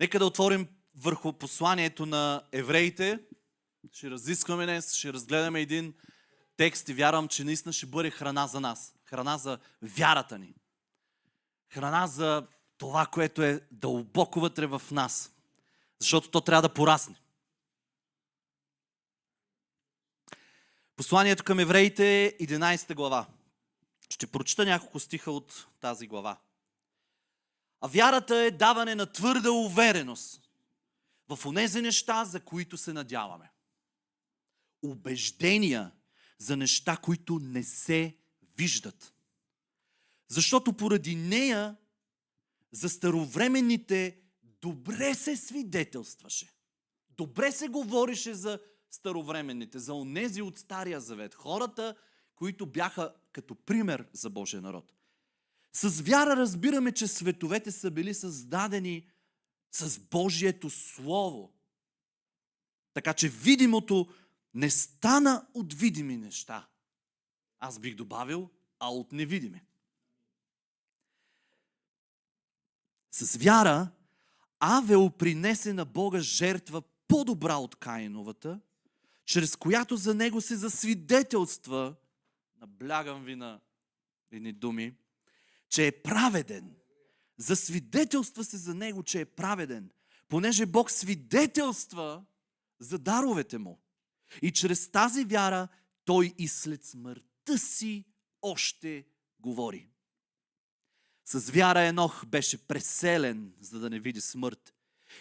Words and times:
Нека 0.00 0.18
да 0.18 0.26
отворим 0.26 0.68
върху 0.94 1.32
посланието 1.32 2.06
на 2.06 2.42
евреите. 2.52 3.20
Ще 3.92 4.10
разискваме 4.10 4.66
днес, 4.66 4.94
ще 4.94 5.12
разгледаме 5.12 5.60
един 5.60 5.94
текст 6.56 6.88
и 6.88 6.94
вярвам, 6.94 7.28
че 7.28 7.44
наистина 7.44 7.72
ще 7.72 7.86
бъде 7.86 8.10
храна 8.10 8.46
за 8.46 8.60
нас. 8.60 8.94
Храна 9.04 9.38
за 9.38 9.58
вярата 9.82 10.38
ни. 10.38 10.54
Храна 11.72 12.06
за 12.06 12.46
това, 12.78 13.06
което 13.06 13.42
е 13.42 13.60
дълбоко 13.70 14.40
вътре 14.40 14.66
в 14.66 14.82
нас. 14.90 15.32
Защото 15.98 16.30
то 16.30 16.40
трябва 16.40 16.62
да 16.62 16.74
порасне. 16.74 17.16
Посланието 20.96 21.44
към 21.44 21.58
евреите, 21.58 22.36
11 22.40 22.94
глава. 22.94 23.26
Ще 24.10 24.26
прочита 24.26 24.64
няколко 24.64 25.00
стиха 25.00 25.30
от 25.30 25.66
тази 25.80 26.06
глава. 26.06 26.38
А 27.80 27.88
вярата 27.88 28.36
е 28.36 28.50
даване 28.50 28.94
на 28.94 29.06
твърда 29.12 29.50
увереност 29.50 30.50
в 31.28 31.46
онези 31.46 31.82
неща, 31.82 32.24
за 32.24 32.40
които 32.40 32.76
се 32.76 32.92
надяваме. 32.92 33.50
Убеждения 34.82 35.92
за 36.38 36.56
неща, 36.56 36.96
които 36.96 37.38
не 37.38 37.62
се 37.62 38.16
виждат. 38.56 39.14
Защото 40.28 40.72
поради 40.72 41.16
нея 41.16 41.76
за 42.72 42.88
старовременните 42.88 44.18
добре 44.42 45.14
се 45.14 45.36
свидетелстваше. 45.36 46.52
Добре 47.10 47.52
се 47.52 47.68
говореше 47.68 48.34
за 48.34 48.60
старовременните, 48.90 49.78
за 49.78 49.94
онези 49.94 50.42
от 50.42 50.58
Стария 50.58 51.00
Завет. 51.00 51.34
Хората, 51.34 51.96
които 52.36 52.66
бяха 52.66 53.14
като 53.32 53.54
пример 53.54 54.06
за 54.12 54.30
Божия 54.30 54.62
народ. 54.62 54.95
С 55.76 56.00
вяра 56.00 56.36
разбираме, 56.36 56.92
че 56.92 57.06
световете 57.06 57.72
са 57.72 57.90
били 57.90 58.14
създадени 58.14 59.08
с 59.70 59.98
Божието 59.98 60.70
Слово. 60.70 61.52
Така 62.94 63.14
че 63.14 63.28
видимото 63.28 64.08
не 64.54 64.70
стана 64.70 65.46
от 65.54 65.74
видими 65.74 66.16
неща. 66.16 66.68
Аз 67.58 67.78
бих 67.78 67.94
добавил, 67.94 68.50
а 68.78 68.92
от 68.92 69.12
невидими. 69.12 69.62
С 73.10 73.36
вяра 73.36 73.90
Авел 74.60 75.10
принесе 75.10 75.72
на 75.72 75.84
Бога 75.84 76.20
жертва 76.20 76.82
по-добра 77.08 77.56
от 77.56 77.76
Каиновата, 77.76 78.60
чрез 79.24 79.56
която 79.56 79.96
за 79.96 80.14
него 80.14 80.40
се 80.40 80.56
засвидетелства, 80.56 81.94
наблягам 82.60 83.24
ви 83.24 83.36
на 83.36 83.60
едни 84.30 84.52
думи, 84.52 84.96
че 85.76 85.86
е 85.86 86.02
праведен. 86.02 86.74
Засвидетелства 87.38 88.44
се 88.44 88.56
за 88.56 88.74
него, 88.74 89.02
че 89.02 89.20
е 89.20 89.24
праведен, 89.24 89.90
понеже 90.28 90.66
Бог 90.66 90.90
свидетелства 90.90 92.24
за 92.80 92.98
даровете 92.98 93.58
му. 93.58 93.82
И 94.42 94.52
чрез 94.52 94.90
тази 94.90 95.24
вяра 95.24 95.68
той 96.04 96.34
и 96.38 96.48
след 96.48 96.84
смъртта 96.84 97.58
си 97.58 98.04
още 98.42 99.06
говори. 99.40 99.88
С 101.24 101.50
вяра 101.50 101.82
Енох 101.82 102.26
беше 102.26 102.66
преселен, 102.66 103.54
за 103.60 103.78
да 103.78 103.90
не 103.90 104.00
види 104.00 104.20
смърт. 104.20 104.74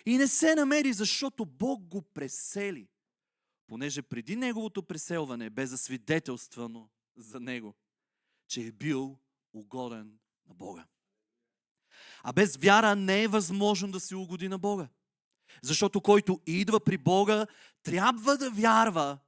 И 0.06 0.18
не 0.18 0.28
се 0.28 0.56
намери, 0.56 0.94
защото 0.94 1.46
Бог 1.46 1.88
го 1.88 2.02
пресели, 2.02 2.88
понеже 3.68 4.02
преди 4.02 4.36
неговото 4.36 4.84
преселване 4.84 5.50
бе 5.50 5.66
засвидетелствано 5.66 6.90
за 7.18 7.40
него, 7.40 7.76
че 8.48 8.62
е 8.62 8.72
бил 8.72 9.18
угоден 9.54 10.18
на 10.48 10.54
Бога. 10.54 10.86
А 12.24 12.34
без 12.34 12.56
вяра 12.56 12.96
не 12.96 13.24
е 13.24 13.28
възможно 13.28 13.92
да 13.92 14.00
се 14.00 14.16
угоди 14.16 14.48
на 14.48 14.58
Бога. 14.58 14.88
Защото 15.62 16.02
който 16.02 16.42
идва 16.46 16.80
при 16.80 16.98
Бога, 16.98 17.48
трябва 17.84 18.38
да 18.38 18.52
вярва, 18.52 19.20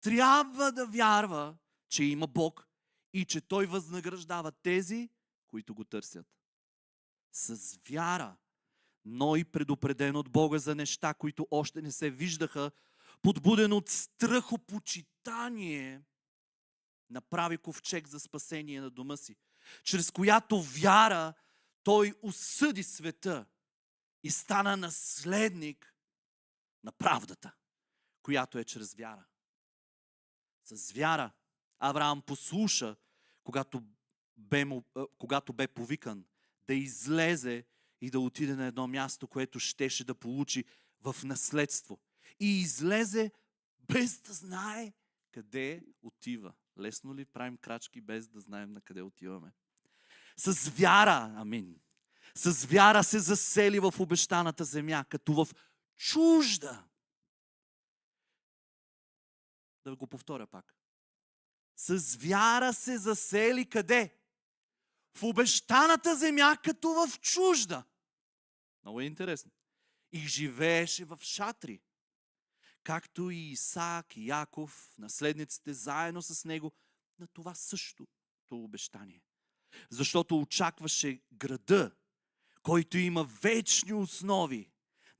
трябва 0.00 0.72
да 0.72 0.86
вярва, 0.86 1.56
че 1.88 2.04
има 2.04 2.26
Бог 2.26 2.68
и 3.12 3.24
че 3.24 3.40
Той 3.40 3.66
възнаграждава 3.66 4.52
тези, 4.52 5.10
които 5.46 5.74
го 5.74 5.84
търсят. 5.84 6.26
С 7.32 7.78
вяра 7.90 8.36
Ной, 9.04 9.44
предупреден 9.44 10.16
от 10.16 10.30
Бога 10.30 10.58
за 10.58 10.74
неща, 10.74 11.14
които 11.14 11.46
още 11.50 11.82
не 11.82 11.92
се 11.92 12.10
виждаха, 12.10 12.70
подбуден 13.22 13.72
от 13.72 13.88
страхопочитание, 13.88 16.02
направи 17.10 17.58
ковчег 17.58 18.08
за 18.08 18.20
спасение 18.20 18.80
на 18.80 18.90
дома 18.90 19.16
си, 19.16 19.36
чрез 19.84 20.10
която 20.10 20.62
вяра 20.62 21.34
той 21.82 22.14
осъди 22.22 22.82
света 22.82 23.46
и 24.22 24.30
стана 24.30 24.76
наследник 24.76 25.94
на 26.84 26.92
правдата, 26.92 27.54
която 28.22 28.58
е 28.58 28.64
чрез 28.64 28.94
вяра. 28.94 29.24
С 30.64 30.92
вяра 30.92 31.30
Авраам 31.78 32.22
послуша, 32.22 32.96
когато 33.44 33.82
бе, 34.36 34.64
му, 34.64 34.84
когато 35.18 35.52
бе 35.52 35.68
повикан 35.68 36.24
да 36.66 36.74
излезе 36.74 37.64
и 38.00 38.10
да 38.10 38.20
отиде 38.20 38.54
на 38.54 38.66
едно 38.66 38.88
място, 38.88 39.28
което 39.28 39.60
щеше 39.60 40.04
да 40.04 40.14
получи 40.14 40.64
в 41.00 41.16
наследство. 41.24 41.98
И 42.40 42.60
излезе 42.60 43.32
без 43.80 44.20
да 44.20 44.32
знае 44.32 44.92
къде 45.32 45.82
отива. 46.02 46.52
Лесно 46.80 47.14
ли 47.14 47.24
правим 47.24 47.56
крачки 47.56 48.00
без 48.00 48.28
да 48.28 48.40
знаем 48.40 48.72
на 48.72 48.80
къде 48.80 49.02
отиваме? 49.02 49.52
С 50.36 50.68
вяра, 50.68 51.34
амин. 51.36 51.80
С 52.34 52.66
вяра 52.66 53.04
се 53.04 53.18
засели 53.18 53.80
в 53.80 53.94
обещаната 53.98 54.64
земя, 54.64 55.04
като 55.08 55.32
в 55.32 55.48
чужда. 55.96 56.84
Да 59.84 59.96
го 59.96 60.06
повторя 60.06 60.46
пак. 60.46 60.74
С 61.76 62.16
вяра 62.16 62.72
се 62.72 62.98
засели 62.98 63.68
къде? 63.68 64.14
В 65.16 65.22
обещаната 65.22 66.16
земя, 66.16 66.56
като 66.64 66.88
в 66.88 67.20
чужда. 67.20 67.84
Много 68.82 69.00
е 69.00 69.04
интересно. 69.04 69.50
И 70.12 70.18
живееше 70.18 71.04
в 71.04 71.18
шатри, 71.22 71.80
както 72.84 73.30
и 73.30 73.50
Исаак 73.50 74.16
и 74.16 74.26
Яков, 74.26 74.94
наследниците 74.98 75.72
заедно 75.72 76.22
с 76.22 76.44
него, 76.44 76.72
на 77.18 77.26
това 77.26 77.54
същото 77.54 78.08
обещание. 78.52 79.22
Защото 79.90 80.38
очакваше 80.38 81.20
града, 81.32 81.96
който 82.62 82.98
има 82.98 83.24
вечни 83.24 83.92
основи, 83.92 84.70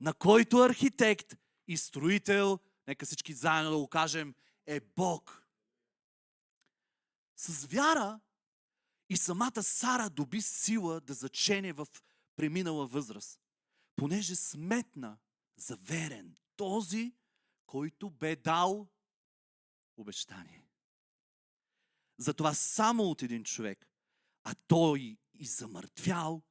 на 0.01 0.13
който 0.13 0.57
архитект 0.57 1.37
и 1.67 1.77
строител, 1.77 2.59
нека 2.87 3.05
всички 3.05 3.33
заедно 3.33 3.71
да 3.71 3.77
го 3.77 3.87
кажем, 3.87 4.35
е 4.65 4.79
Бог. 4.79 5.47
С 7.35 7.65
вяра 7.65 8.19
и 9.09 9.17
самата 9.17 9.63
Сара 9.63 10.09
доби 10.09 10.41
сила 10.41 11.01
да 11.01 11.13
зачене 11.13 11.73
в 11.73 11.87
преминала 12.35 12.87
възраст, 12.87 13.39
понеже 13.95 14.35
сметна 14.35 15.17
за 15.57 15.75
верен 15.75 16.35
този, 16.55 17.13
който 17.69 18.09
бе 18.09 18.35
дал 18.35 18.87
обещание. 19.97 20.67
Затова 22.17 22.53
само 22.53 23.03
от 23.03 23.21
един 23.21 23.43
човек, 23.43 23.89
а 24.43 24.55
той 24.67 25.17
и 25.33 25.45
замъртвял, 25.45 26.43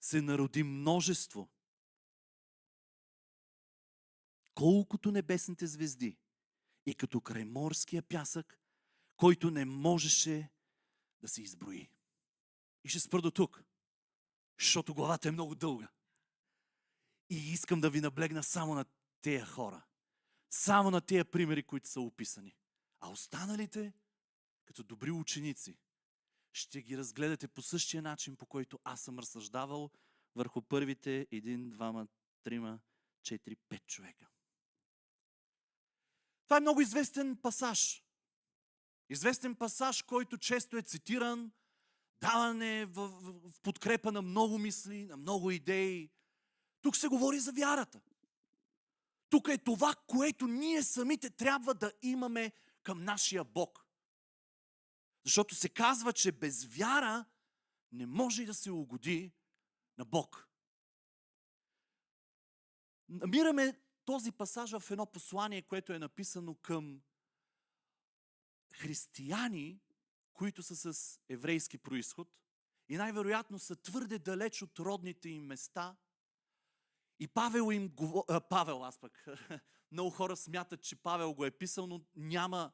се 0.00 0.22
народи 0.22 0.62
множество. 0.62 1.50
Колкото 4.54 5.12
небесните 5.12 5.66
звезди 5.66 6.18
и 6.86 6.94
като 6.94 7.20
крайморския 7.20 8.02
пясък, 8.02 8.60
който 9.16 9.50
не 9.50 9.64
можеше 9.64 10.50
да 11.20 11.28
се 11.28 11.42
изброи. 11.42 11.90
И 12.84 12.88
ще 12.88 13.00
спра 13.00 13.22
до 13.22 13.30
тук, 13.30 13.64
защото 14.58 14.94
главата 14.94 15.28
е 15.28 15.32
много 15.32 15.54
дълга. 15.54 15.88
И 17.30 17.52
искам 17.52 17.80
да 17.80 17.90
ви 17.90 18.00
наблегна 18.00 18.42
само 18.42 18.74
на 18.74 18.84
тези 19.20 19.44
хора. 19.44 19.86
Само 20.50 20.90
на 20.90 21.00
тези 21.00 21.24
примери, 21.24 21.62
които 21.62 21.88
са 21.88 22.00
описани. 22.00 22.56
А 23.00 23.08
останалите, 23.08 23.92
като 24.64 24.82
добри 24.82 25.10
ученици, 25.10 25.78
ще 26.52 26.82
ги 26.82 26.98
разгледате 26.98 27.48
по 27.48 27.62
същия 27.62 28.02
начин, 28.02 28.36
по 28.36 28.46
който 28.46 28.78
аз 28.84 29.00
съм 29.00 29.18
разсъждавал 29.18 29.90
върху 30.36 30.62
първите 30.62 31.26
един, 31.30 31.70
двама, 31.70 32.06
трима, 32.42 32.80
четири, 33.22 33.56
пет 33.56 33.86
човека. 33.86 34.28
Това 36.44 36.56
е 36.56 36.60
много 36.60 36.80
известен 36.80 37.36
пасаж. 37.36 38.04
Известен 39.08 39.54
пасаж, 39.54 40.02
който 40.02 40.38
често 40.38 40.76
е 40.76 40.82
цитиран, 40.82 41.52
даване 42.20 42.86
в, 42.86 43.08
в, 43.08 43.50
в 43.50 43.60
подкрепа 43.60 44.12
на 44.12 44.22
много 44.22 44.58
мисли, 44.58 45.04
на 45.04 45.16
много 45.16 45.50
идеи. 45.50 46.10
Тук 46.82 46.96
се 46.96 47.08
говори 47.08 47.38
за 47.38 47.52
вярата. 47.52 48.00
Тук 49.30 49.48
е 49.48 49.58
това, 49.58 49.94
което 50.06 50.46
ние 50.46 50.82
самите 50.82 51.30
трябва 51.30 51.74
да 51.74 51.92
имаме 52.02 52.52
към 52.82 53.04
нашия 53.04 53.44
Бог. 53.44 53.86
Защото 55.24 55.54
се 55.54 55.68
казва, 55.68 56.12
че 56.12 56.32
без 56.32 56.64
вяра 56.64 57.24
не 57.92 58.06
може 58.06 58.44
да 58.44 58.54
се 58.54 58.70
угоди 58.70 59.32
на 59.98 60.04
Бог. 60.04 60.48
намираме 63.08 63.80
този 64.04 64.32
пасаж 64.32 64.78
в 64.78 64.90
едно 64.90 65.06
послание, 65.06 65.62
което 65.62 65.92
е 65.92 65.98
написано 65.98 66.54
към 66.54 67.00
християни, 68.72 69.80
които 70.32 70.62
са 70.62 70.94
с 70.94 71.20
еврейски 71.28 71.78
происход 71.78 72.28
и 72.88 72.96
най-вероятно 72.96 73.58
са 73.58 73.76
твърде 73.76 74.18
далеч 74.18 74.62
от 74.62 74.78
родните 74.78 75.28
им 75.28 75.44
места. 75.44 75.96
И 77.20 77.28
Павел 77.28 77.72
им 77.72 77.88
говори... 77.88 78.40
Павел, 78.50 78.84
аз 78.84 78.98
пък. 78.98 79.26
Много 79.92 80.10
хора 80.10 80.36
смятат, 80.36 80.82
че 80.82 80.96
Павел 80.96 81.34
го 81.34 81.44
е 81.44 81.50
писал, 81.50 81.86
но 81.86 82.00
няма 82.16 82.70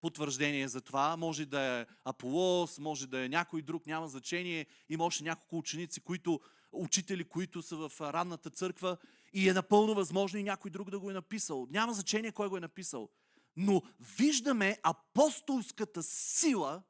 потвърждение 0.00 0.68
за 0.68 0.80
това. 0.80 1.16
Може 1.16 1.46
да 1.46 1.60
е 1.60 1.86
Аполос, 2.04 2.78
може 2.78 3.06
да 3.06 3.24
е 3.24 3.28
някой 3.28 3.62
друг, 3.62 3.86
няма 3.86 4.08
значение. 4.08 4.66
Има 4.88 5.04
още 5.04 5.24
няколко 5.24 5.58
ученици, 5.58 6.00
които, 6.00 6.40
учители, 6.72 7.24
които 7.24 7.62
са 7.62 7.76
в 7.76 8.00
ранната 8.00 8.50
църква 8.50 8.96
и 9.32 9.48
е 9.48 9.52
напълно 9.52 9.94
възможно 9.94 10.38
и 10.38 10.42
някой 10.42 10.70
друг 10.70 10.90
да 10.90 11.00
го 11.00 11.10
е 11.10 11.14
написал. 11.14 11.66
Няма 11.70 11.92
значение 11.92 12.32
кой 12.32 12.48
го 12.48 12.56
е 12.56 12.60
написал. 12.60 13.08
Но 13.56 13.82
виждаме 14.18 14.78
апостолската 14.82 16.02
сила 16.02 16.82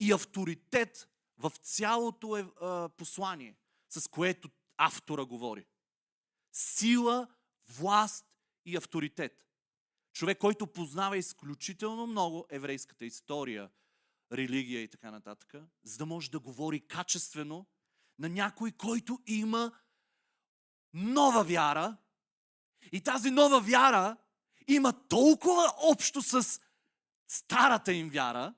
и 0.00 0.12
авторитет 0.12 1.08
в 1.38 1.52
цялото 1.62 2.36
е, 2.36 2.40
е, 2.40 2.44
послание, 2.88 3.56
с 3.88 4.08
което 4.08 4.48
автора 4.76 5.24
говори. 5.24 5.66
Сила, 6.58 7.28
власт 7.68 8.26
и 8.64 8.76
авторитет. 8.76 9.46
Човек, 10.12 10.38
който 10.38 10.66
познава 10.66 11.16
изключително 11.16 12.06
много 12.06 12.46
еврейската 12.50 13.04
история, 13.04 13.70
религия 14.32 14.82
и 14.82 14.88
така 14.88 15.10
нататък, 15.10 15.54
за 15.84 15.98
да 15.98 16.06
може 16.06 16.30
да 16.30 16.40
говори 16.40 16.86
качествено 16.86 17.66
на 18.18 18.28
някой, 18.28 18.72
който 18.72 19.20
има 19.26 19.72
нова 20.94 21.44
вяра. 21.44 21.96
И 22.92 23.00
тази 23.00 23.30
нова 23.30 23.60
вяра 23.60 24.16
има 24.68 25.08
толкова 25.08 25.72
общо 25.76 26.22
с 26.22 26.60
старата 27.28 27.92
им 27.92 28.10
вяра, 28.10 28.54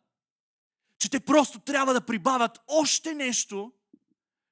че 0.98 1.10
те 1.10 1.20
просто 1.20 1.60
трябва 1.60 1.94
да 1.94 2.06
прибавят 2.06 2.60
още 2.66 3.14
нещо 3.14 3.72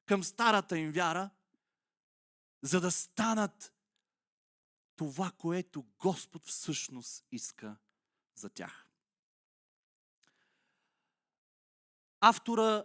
към 0.07 0.25
старата 0.25 0.79
им 0.79 0.93
вяра, 0.93 1.31
за 2.67 2.81
да 2.81 2.91
станат 2.91 3.73
това, 4.97 5.31
което 5.31 5.85
Господ 5.99 6.47
всъщност 6.47 7.25
иска 7.33 7.77
за 8.35 8.51
тях. 8.51 8.91
Автора 12.21 12.85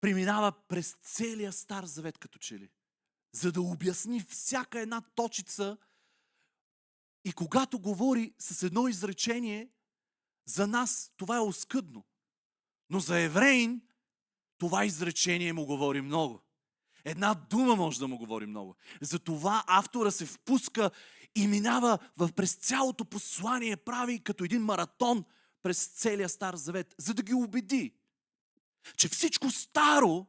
преминава 0.00 0.52
през 0.68 0.96
целия 1.02 1.52
Стар 1.52 1.84
Завет 1.84 2.18
като 2.18 2.38
че 2.38 2.58
ли, 2.58 2.70
за 3.32 3.52
да 3.52 3.62
обясни 3.62 4.20
всяка 4.20 4.80
една 4.80 5.00
точица 5.00 5.76
и 7.24 7.32
когато 7.32 7.78
говори 7.78 8.34
с 8.38 8.62
едно 8.62 8.88
изречение, 8.88 9.70
за 10.46 10.66
нас 10.66 11.12
това 11.16 11.36
е 11.36 11.40
оскъдно. 11.40 12.04
Но 12.90 13.00
за 13.00 13.20
евреин 13.20 13.88
това 14.58 14.84
изречение 14.84 15.52
му 15.52 15.66
говори 15.66 16.00
много. 16.00 16.44
Една 17.04 17.34
дума 17.34 17.76
може 17.76 17.98
да 17.98 18.08
му 18.08 18.18
говори 18.18 18.46
много. 18.46 18.76
Затова 19.00 19.64
автора 19.66 20.10
се 20.10 20.26
впуска 20.26 20.90
и 21.34 21.46
минава 21.46 21.98
в 22.16 22.32
през 22.32 22.54
цялото 22.54 23.04
послание, 23.04 23.76
прави 23.76 24.24
като 24.24 24.44
един 24.44 24.62
маратон 24.62 25.24
през 25.62 25.86
целия 25.86 26.28
Стар 26.28 26.54
Завет, 26.54 26.94
за 26.98 27.14
да 27.14 27.22
ги 27.22 27.34
убеди, 27.34 27.94
че 28.96 29.08
всичко 29.08 29.50
старо 29.50 30.26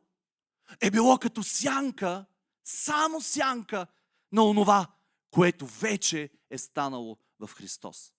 е 0.81 0.91
било 0.91 1.17
като 1.17 1.43
сянка, 1.43 2.25
само 2.63 3.21
сянка 3.21 3.87
на 4.31 4.43
онова, 4.43 4.87
което 5.31 5.65
вече 5.65 6.29
е 6.49 6.57
станало 6.57 7.17
в 7.39 7.47
Христос. 7.47 8.13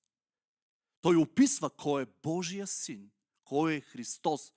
Той 1.01 1.17
описва 1.17 1.71
кой 1.71 2.03
е 2.03 2.07
Божия 2.23 2.67
син, 2.67 3.11
кой 3.45 3.75
е 3.75 3.81
Христос, 3.81 4.53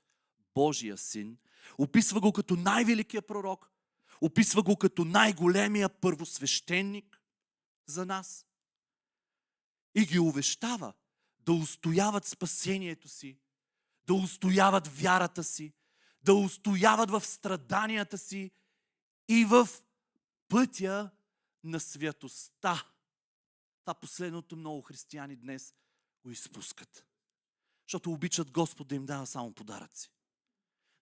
Божия 0.56 0.98
син. 0.98 1.38
Описва 1.78 2.20
го 2.20 2.34
като 2.34 2.56
най-великия 2.56 3.22
пророк, 3.22 3.72
Описва 4.22 4.64
го 4.64 4.76
като 4.76 5.06
най-големия 5.06 5.90
първосвещеник 5.90 7.22
за 7.86 8.06
нас. 8.06 8.46
И 9.96 10.06
ги 10.06 10.20
увещава 10.20 10.94
да 11.40 11.54
устояват 11.54 12.26
спасението 12.26 13.08
си, 13.08 13.40
да 14.08 14.14
устояват 14.14 14.88
вярата 14.88 15.44
си, 15.44 15.74
да 16.24 16.34
устояват 16.34 17.12
в 17.12 17.22
страданията 17.22 18.18
си 18.18 18.52
и 19.28 19.46
в 19.46 19.70
пътя 20.48 21.10
на 21.64 21.80
святостта. 21.80 22.84
Това 23.82 23.94
последното 23.94 24.56
много 24.56 24.82
християни 24.82 25.36
днес 25.36 25.74
го 26.24 26.32
изпускат. 26.32 27.06
Защото 27.88 28.12
обичат 28.12 28.52
Господ 28.52 28.88
да 28.88 28.96
им 28.96 29.06
дава 29.06 29.28
само 29.28 29.54
подаръци. 29.54 30.12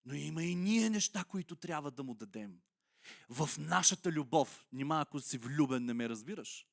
Но 0.06 0.14
има 0.14 0.44
и 0.44 0.56
ние 0.56 0.90
неща, 0.90 1.24
които 1.24 1.56
трябва 1.56 1.92
да 1.92 2.04
му 2.04 2.14
дадем 2.14 2.60
в 3.30 3.50
нашата 3.58 4.12
любов. 4.12 4.66
Нима 4.72 5.02
ако 5.02 5.20
си 5.20 5.38
влюбен, 5.38 5.86
не 5.86 5.94
ме 5.94 6.10
разбираш. 6.10 6.68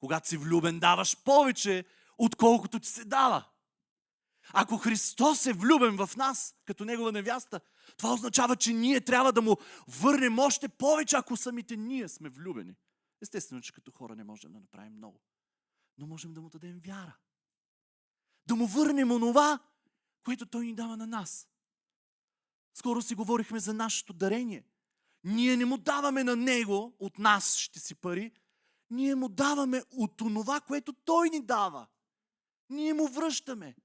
Когато 0.00 0.28
си 0.28 0.36
влюбен, 0.36 0.80
даваш 0.80 1.22
повече, 1.24 1.84
отколкото 2.18 2.80
ти 2.80 2.88
се 2.88 3.04
дава. 3.04 3.44
Ако 4.52 4.78
Христос 4.78 5.46
е 5.46 5.52
влюбен 5.52 6.06
в 6.06 6.16
нас, 6.16 6.54
като 6.64 6.84
Негова 6.84 7.12
невяста, 7.12 7.60
това 7.96 8.12
означава, 8.12 8.56
че 8.56 8.72
ние 8.72 9.00
трябва 9.00 9.32
да 9.32 9.42
му 9.42 9.56
върнем 9.88 10.38
още 10.38 10.68
повече, 10.68 11.16
ако 11.16 11.36
самите 11.36 11.76
ние 11.76 12.08
сме 12.08 12.28
влюбени. 12.28 12.74
Естествено, 13.22 13.60
че 13.60 13.72
като 13.72 13.90
хора 13.90 14.16
не 14.16 14.24
можем 14.24 14.52
да 14.52 14.60
направим 14.60 14.92
много. 14.92 15.20
Но 15.98 16.06
можем 16.06 16.34
да 16.34 16.40
му 16.40 16.48
дадем 16.48 16.80
вяра. 16.86 17.16
Да 18.46 18.56
му 18.56 18.66
върнем 18.66 19.10
онова, 19.10 19.58
което 20.24 20.46
той 20.46 20.66
ни 20.66 20.74
дава 20.74 20.96
на 20.96 21.06
нас. 21.06 21.48
Скоро 22.74 23.02
си 23.02 23.14
говорихме 23.14 23.60
за 23.60 23.74
нашето 23.74 24.12
дарение. 24.12 24.64
Ние 25.24 25.56
не 25.56 25.64
му 25.64 25.78
даваме 25.78 26.24
на 26.24 26.36
него, 26.36 26.96
от 26.98 27.18
нас 27.18 27.56
ще 27.56 27.80
си 27.80 27.94
пари, 27.94 28.32
ние 28.90 29.14
му 29.14 29.28
даваме 29.28 29.82
от 29.90 30.16
това, 30.16 30.60
което 30.60 30.92
той 30.92 31.30
ни 31.30 31.40
дава. 31.40 31.86
Ние 32.70 32.94
му 32.94 33.08
връщаме. 33.08 33.76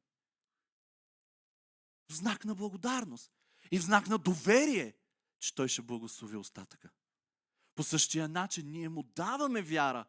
В 2.09 2.15
знак 2.15 2.45
на 2.45 2.55
благодарност 2.55 3.31
и 3.71 3.79
в 3.79 3.83
знак 3.83 4.07
на 4.07 4.17
доверие, 4.17 4.93
че 5.39 5.55
той 5.55 5.67
ще 5.67 5.81
благослови 5.81 6.37
остатъка. 6.37 6.89
По 7.75 7.83
същия 7.83 8.27
начин 8.27 8.71
ние 8.71 8.89
му 8.89 9.03
даваме 9.03 9.61
вяра, 9.61 10.05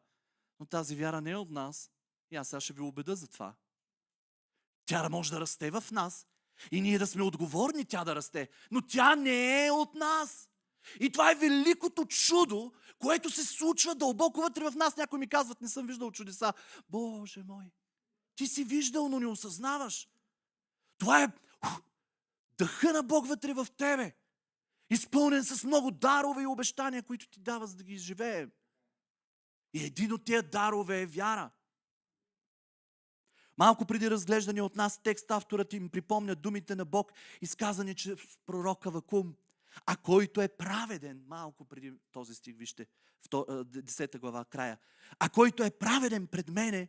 но 0.60 0.66
тази 0.66 0.96
вяра 0.96 1.20
не 1.20 1.30
е 1.30 1.36
от 1.36 1.50
нас. 1.50 1.90
И 2.30 2.36
аз 2.36 2.48
сега 2.48 2.60
ще 2.60 2.72
ви 2.72 2.80
убеда 2.80 3.16
за 3.16 3.28
това. 3.28 3.54
Тя 4.86 5.02
да 5.02 5.10
може 5.10 5.30
да 5.30 5.40
расте 5.40 5.70
в 5.70 5.84
нас 5.90 6.26
и 6.70 6.80
ние 6.80 6.98
да 6.98 7.06
сме 7.06 7.22
отговорни 7.22 7.84
тя 7.84 8.04
да 8.04 8.16
расте, 8.16 8.48
но 8.70 8.82
тя 8.82 9.16
не 9.16 9.66
е 9.66 9.70
от 9.70 9.94
нас. 9.94 10.48
И 11.00 11.10
това 11.12 11.30
е 11.30 11.34
великото 11.34 12.04
чудо, 12.04 12.72
което 12.98 13.30
се 13.30 13.44
случва 13.44 13.94
дълбоко 13.94 14.40
вътре 14.40 14.70
в 14.70 14.76
нас. 14.76 14.96
Някои 14.96 15.18
ми 15.18 15.28
казват, 15.28 15.60
не 15.60 15.68
съм 15.68 15.86
виждал 15.86 16.10
чудеса. 16.10 16.52
Боже 16.88 17.42
мой, 17.42 17.64
ти 18.36 18.46
си 18.46 18.64
виждал, 18.64 19.08
но 19.08 19.20
не 19.20 19.26
осъзнаваш. 19.26 20.08
Това 20.98 21.22
е 21.22 21.28
дъха 22.58 22.92
на 22.92 23.02
Бог 23.02 23.26
вътре 23.26 23.52
в 23.52 23.66
тебе. 23.76 24.14
Изпълнен 24.90 25.44
с 25.44 25.64
много 25.64 25.90
дарове 25.90 26.42
и 26.42 26.46
обещания, 26.46 27.02
които 27.02 27.28
ти 27.28 27.40
дава, 27.40 27.66
за 27.66 27.76
да 27.76 27.84
ги 27.84 27.94
изживее. 27.94 28.48
И 29.74 29.84
един 29.84 30.12
от 30.12 30.24
тия 30.24 30.42
дарове 30.42 31.00
е 31.00 31.06
вяра. 31.06 31.50
Малко 33.58 33.86
преди 33.86 34.10
разглеждане 34.10 34.62
от 34.62 34.76
нас 34.76 35.02
текст, 35.02 35.30
авторът 35.30 35.72
им 35.72 35.88
припомня 35.88 36.34
думите 36.34 36.76
на 36.76 36.84
Бог, 36.84 37.12
изказани 37.42 37.94
чрез 37.94 38.38
пророка 38.46 38.90
Вакум– 38.90 39.34
а 39.86 39.96
който 39.96 40.40
е 40.40 40.56
праведен, 40.56 41.24
малко 41.26 41.64
преди 41.64 41.92
този 42.12 42.34
стих, 42.34 42.56
вижте, 42.56 42.86
в 43.22 43.28
10 43.28 44.18
глава, 44.18 44.44
края, 44.44 44.78
а 45.18 45.28
който 45.28 45.62
е 45.62 45.78
праведен 45.78 46.26
пред 46.26 46.48
мене, 46.48 46.88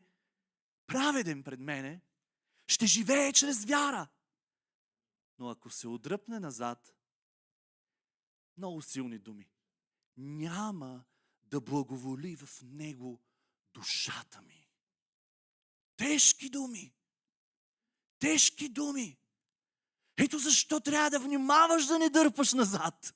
праведен 0.88 1.43
пред 1.43 1.59
мене, 1.59 2.01
ще 2.67 2.86
живее 2.86 3.33
чрез 3.33 3.65
вяра. 3.65 4.07
Но 5.39 5.50
ако 5.50 5.69
се 5.69 5.88
отдръпне 5.88 6.39
назад, 6.39 6.93
много 8.57 8.81
силни 8.81 9.17
думи, 9.17 9.50
няма 10.17 11.03
да 11.43 11.62
благоволи 11.62 12.36
в 12.36 12.62
него 12.63 13.21
душата 13.74 14.41
ми. 14.41 14.69
Тежки 15.98 16.50
думи. 16.50 16.93
Тежки 18.19 18.69
думи. 18.69 19.17
Ето 20.20 20.40
защо 20.40 20.80
трябва 20.80 21.10
да 21.10 21.20
внимаваш 21.20 21.86
да 21.86 22.00
не 22.00 22.10
дърпаш 22.10 22.54
назад. 22.54 23.16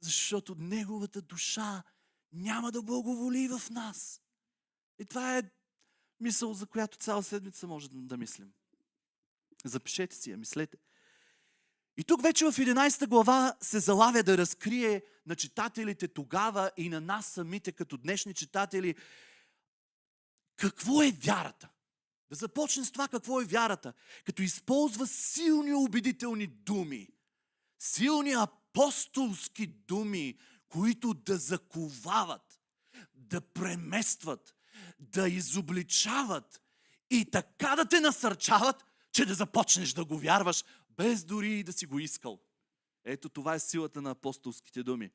Защото 0.00 0.54
Неговата 0.58 1.22
душа 1.22 1.82
няма 2.32 2.72
да 2.72 2.82
благоволи 2.82 3.48
в 3.48 3.70
нас. 3.70 4.20
И 4.98 5.04
това 5.04 5.38
е 5.38 5.42
мисъл, 6.20 6.54
за 6.54 6.66
която 6.66 6.98
цяла 6.98 7.22
седмица 7.22 7.66
може 7.66 7.88
да, 7.90 8.16
мислим. 8.16 8.52
Запишете 9.64 10.16
си 10.16 10.30
я, 10.30 10.36
мислете. 10.36 10.76
И 11.96 12.04
тук 12.04 12.22
вече 12.22 12.44
в 12.44 12.52
11 12.52 13.06
глава 13.06 13.56
се 13.60 13.80
залавя 13.80 14.22
да 14.22 14.38
разкрие 14.38 15.02
на 15.26 15.36
читателите 15.36 16.08
тогава 16.08 16.70
и 16.76 16.88
на 16.88 17.00
нас 17.00 17.26
самите 17.26 17.72
като 17.72 17.96
днешни 17.96 18.34
читатели 18.34 18.94
какво 20.56 21.02
е 21.02 21.10
вярата. 21.10 21.68
Започне 22.34 22.84
с 22.84 22.92
това 22.92 23.08
какво 23.08 23.40
е 23.40 23.44
вярата, 23.44 23.92
като 24.24 24.42
използва 24.42 25.06
силни 25.06 25.74
убедителни 25.74 26.46
думи, 26.46 27.08
силни 27.78 28.32
апостолски 28.32 29.66
думи, 29.66 30.38
които 30.68 31.14
да 31.14 31.36
заковават, 31.36 32.60
да 33.14 33.40
преместват, 33.40 34.54
да 34.98 35.28
изобличават 35.28 36.60
и 37.10 37.30
така 37.30 37.76
да 37.76 37.88
те 37.88 38.00
насърчават, 38.00 38.84
че 39.12 39.26
да 39.26 39.34
започнеш 39.34 39.92
да 39.92 40.04
го 40.04 40.18
вярваш, 40.18 40.64
без 40.90 41.24
дори 41.24 41.58
и 41.58 41.64
да 41.64 41.72
си 41.72 41.86
го 41.86 41.98
искал. 41.98 42.40
Ето 43.04 43.28
това 43.28 43.54
е 43.54 43.60
силата 43.60 44.02
на 44.02 44.10
апостолските 44.10 44.82
думи. 44.82 45.10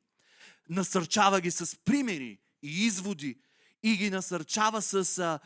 Насърчава 0.69 1.41
ги 1.41 1.51
с 1.51 1.75
примери 1.85 2.39
и 2.63 2.85
изводи 2.85 3.41
и 3.83 3.97
ги 3.97 4.09
насърчава 4.09 4.81
с, 4.81 5.39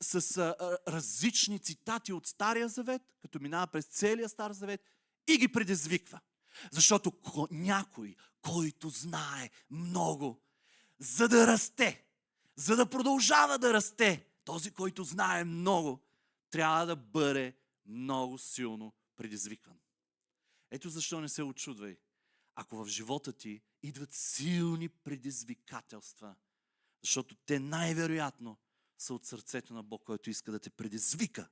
с 0.00 0.36
а, 0.36 0.78
различни 0.88 1.58
цитати 1.58 2.12
от 2.12 2.26
Стария 2.26 2.68
Завет, 2.68 3.02
като 3.22 3.40
минава 3.40 3.66
през 3.66 3.84
целия 3.84 4.28
Стар 4.28 4.52
Завет 4.52 4.80
и 5.28 5.38
ги 5.38 5.48
предизвиква. 5.48 6.20
Защото 6.72 7.12
някой, 7.50 8.16
който 8.40 8.88
знае 8.88 9.50
много, 9.70 10.42
за 10.98 11.28
да 11.28 11.46
расте, 11.46 12.04
за 12.56 12.76
да 12.76 12.90
продължава 12.90 13.58
да 13.58 13.72
расте, 13.72 14.26
този, 14.44 14.70
който 14.70 15.04
знае 15.04 15.44
много, 15.44 16.00
трябва 16.50 16.86
да 16.86 16.96
бъде 16.96 17.56
много 17.86 18.38
силно 18.38 18.92
предизвикан. 19.16 19.78
Ето 20.70 20.90
защо 20.90 21.20
не 21.20 21.28
се 21.28 21.42
очудвай, 21.42 21.96
ако 22.54 22.84
в 22.84 22.88
живота 22.88 23.32
ти 23.32 23.62
идват 23.82 24.12
силни 24.12 24.88
предизвикателства, 24.88 26.34
защото 27.02 27.34
те 27.34 27.58
най-вероятно 27.60 28.58
са 28.98 29.14
от 29.14 29.26
сърцето 29.26 29.74
на 29.74 29.82
Бог, 29.82 30.02
който 30.04 30.30
иска 30.30 30.52
да 30.52 30.58
те 30.58 30.70
предизвика 30.70 31.48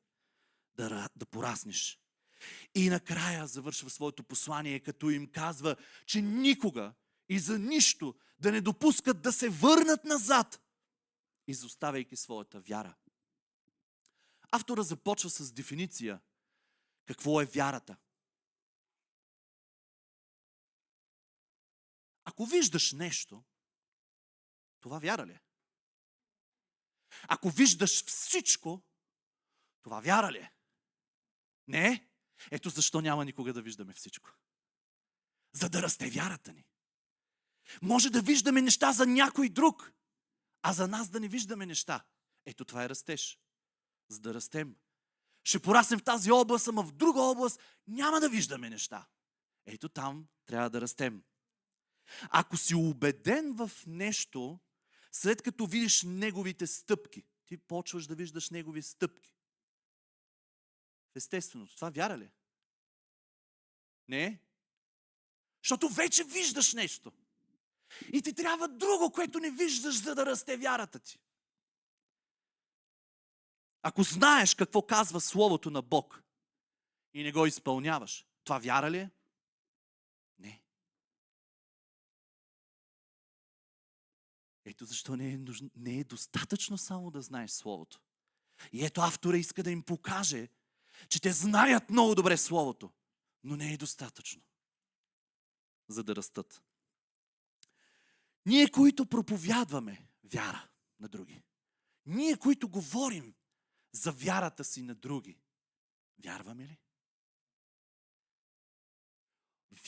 да, 0.74 1.08
да 1.16 1.26
пораснеш. 1.26 2.00
И 2.74 2.88
накрая 2.88 3.46
завършва 3.46 3.90
своето 3.90 4.24
послание, 4.24 4.80
като 4.80 5.10
им 5.10 5.26
казва, 5.26 5.76
че 6.06 6.22
никога 6.22 6.94
и 7.28 7.38
за 7.38 7.58
нищо 7.58 8.14
да 8.38 8.52
не 8.52 8.60
допускат 8.60 9.22
да 9.22 9.32
се 9.32 9.48
върнат 9.48 10.04
назад, 10.04 10.60
изоставяйки 11.46 12.16
своята 12.16 12.60
вяра. 12.60 12.94
Автора 14.50 14.82
започва 14.82 15.30
с 15.30 15.52
дефиниция 15.52 16.20
какво 17.06 17.40
е 17.40 17.44
вярата. 17.44 17.96
Ако 22.24 22.46
виждаш 22.46 22.92
нещо, 22.92 23.44
това 24.80 24.98
вяра 24.98 25.26
ли 25.26 25.32
е? 25.32 25.40
Ако 27.28 27.50
виждаш 27.50 28.04
всичко, 28.04 28.82
това 29.82 30.00
вяра 30.00 30.32
ли 30.32 30.38
е? 30.38 30.52
Не. 31.68 32.08
Ето 32.50 32.70
защо 32.70 33.00
няма 33.00 33.24
никога 33.24 33.52
да 33.52 33.62
виждаме 33.62 33.92
всичко. 33.92 34.30
За 35.52 35.68
да 35.68 35.82
расте 35.82 36.10
вярата 36.10 36.52
ни. 36.52 36.66
Може 37.82 38.10
да 38.10 38.22
виждаме 38.22 38.62
неща 38.62 38.92
за 38.92 39.06
някой 39.06 39.48
друг, 39.48 39.92
а 40.62 40.72
за 40.72 40.88
нас 40.88 41.08
да 41.08 41.20
не 41.20 41.28
виждаме 41.28 41.66
неща. 41.66 42.04
Ето 42.46 42.64
това 42.64 42.84
е 42.84 42.88
растеж. 42.88 43.38
За 44.08 44.20
да 44.20 44.34
растем. 44.34 44.76
Ще 45.44 45.62
пораснем 45.62 45.98
в 45.98 46.04
тази 46.04 46.30
област, 46.30 46.68
ама 46.68 46.82
в 46.82 46.92
друга 46.92 47.20
област 47.20 47.60
няма 47.86 48.20
да 48.20 48.28
виждаме 48.28 48.70
неща. 48.70 49.08
Ето 49.66 49.88
там 49.88 50.28
трябва 50.46 50.70
да 50.70 50.80
растем. 50.80 51.22
Ако 52.30 52.56
си 52.56 52.74
убеден 52.74 53.52
в 53.52 53.70
нещо, 53.86 54.60
след 55.16 55.42
като 55.42 55.66
видиш 55.66 56.02
неговите 56.02 56.66
стъпки, 56.66 57.24
ти 57.46 57.56
почваш 57.56 58.06
да 58.06 58.14
виждаш 58.14 58.50
негови 58.50 58.82
стъпки. 58.82 59.34
Естествено, 61.14 61.66
това 61.66 61.90
вяра 61.90 62.18
ли? 62.18 62.24
Е? 62.24 62.30
Не. 64.08 64.40
Защото 65.62 65.88
вече 65.88 66.24
виждаш 66.24 66.72
нещо. 66.72 67.12
И 68.12 68.22
ти 68.22 68.34
трябва 68.34 68.68
друго, 68.68 69.12
което 69.12 69.38
не 69.38 69.50
виждаш, 69.50 70.02
за 70.02 70.14
да 70.14 70.26
расте 70.26 70.56
вярата 70.56 70.98
ти. 70.98 71.18
Ако 73.82 74.02
знаеш 74.02 74.54
какво 74.54 74.82
казва 74.82 75.20
Словото 75.20 75.70
на 75.70 75.82
Бог 75.82 76.22
и 77.14 77.22
не 77.22 77.32
го 77.32 77.46
изпълняваш, 77.46 78.26
това 78.44 78.58
вяра 78.58 78.90
ли 78.90 78.98
е? 78.98 79.10
Ето 84.66 84.84
защо 84.84 85.16
не 85.16 85.32
е, 85.32 85.36
нужно, 85.36 85.70
не 85.76 85.98
е 85.98 86.04
достатъчно 86.04 86.78
само 86.78 87.10
да 87.10 87.22
знаеш 87.22 87.50
Словото. 87.50 88.00
И 88.72 88.84
ето 88.84 89.00
автора 89.00 89.36
иска 89.36 89.62
да 89.62 89.70
им 89.70 89.82
покаже, 89.82 90.48
че 91.08 91.20
те 91.20 91.32
знаят 91.32 91.90
много 91.90 92.14
добре 92.14 92.36
Словото, 92.36 92.92
но 93.44 93.56
не 93.56 93.72
е 93.72 93.76
достатъчно, 93.76 94.42
за 95.88 96.04
да 96.04 96.16
растат. 96.16 96.62
Ние, 98.46 98.70
които 98.70 99.06
проповядваме 99.06 100.08
вяра 100.24 100.68
на 101.00 101.08
други, 101.08 101.42
ние, 102.06 102.36
които 102.36 102.68
говорим 102.68 103.34
за 103.92 104.12
вярата 104.12 104.64
си 104.64 104.82
на 104.82 104.94
други, 104.94 105.38
вярваме 106.24 106.68
ли? 106.68 106.78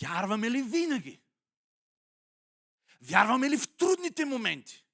Вярваме 0.00 0.50
ли 0.50 0.62
винаги? 0.62 1.20
Вярваме 3.00 3.50
ли 3.50 3.58
в 3.58 3.76
трудните 3.76 4.24
моменти? 4.24 4.84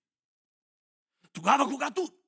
Тогава, 1.32 1.64
когато 1.64 2.18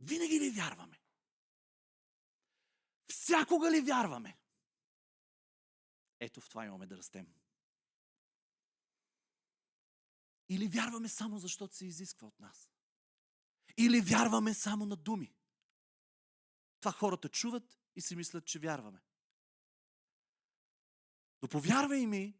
винаги 0.00 0.40
ли 0.40 0.50
вярваме? 0.50 1.00
Всякога 3.08 3.70
ли 3.70 3.80
вярваме? 3.80 4.38
Ето 6.20 6.40
в 6.40 6.48
това 6.48 6.64
имаме 6.64 6.86
да 6.86 6.96
растем. 6.96 7.26
Или 10.48 10.68
вярваме 10.68 11.08
само 11.08 11.38
защото 11.38 11.76
се 11.76 11.86
изисква 11.86 12.28
от 12.28 12.40
нас. 12.40 12.70
Или 13.76 14.00
вярваме 14.00 14.54
само 14.54 14.86
на 14.86 14.96
думи. 14.96 15.34
Това 16.80 16.92
хората 16.92 17.28
чуват 17.28 17.78
и 17.96 18.00
си 18.00 18.16
мислят, 18.16 18.46
че 18.46 18.58
вярваме. 18.58 19.02
Но 21.42 21.48
повярвай 21.48 22.06
ми, 22.06 22.34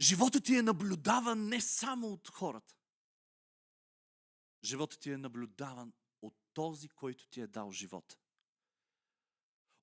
животът 0.00 0.44
ти 0.44 0.56
е 0.56 0.62
наблюдаван 0.62 1.48
не 1.48 1.60
само 1.60 2.12
от 2.12 2.28
хората. 2.28 2.74
Животът 4.64 5.00
ти 5.00 5.10
е 5.10 5.18
наблюдаван 5.18 5.92
от 6.22 6.34
този, 6.54 6.88
който 6.88 7.28
ти 7.28 7.40
е 7.40 7.46
дал 7.46 7.72
живота. 7.72 8.16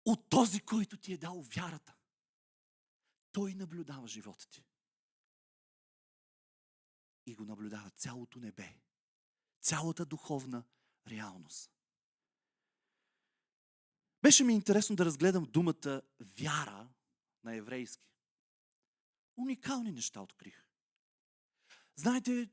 От 0.05 0.29
този, 0.29 0.59
който 0.59 0.97
ти 0.97 1.13
е 1.13 1.17
дал 1.17 1.41
вярата. 1.41 1.95
Той 3.31 3.53
наблюдава 3.53 4.07
живота 4.07 4.50
ти. 4.50 4.65
И 7.25 7.35
го 7.35 7.45
наблюдава 7.45 7.89
цялото 7.89 8.39
небе. 8.39 8.79
Цялата 9.62 10.05
духовна 10.05 10.63
реалност. 11.07 11.71
Беше 14.21 14.43
ми 14.43 14.53
интересно 14.53 14.95
да 14.95 15.05
разгледам 15.05 15.43
думата 15.43 16.01
вяра 16.19 16.89
на 17.43 17.55
еврейски. 17.55 18.12
Уникални 19.37 19.91
неща 19.91 20.21
открих. 20.21 20.67
Знаете, 21.95 22.49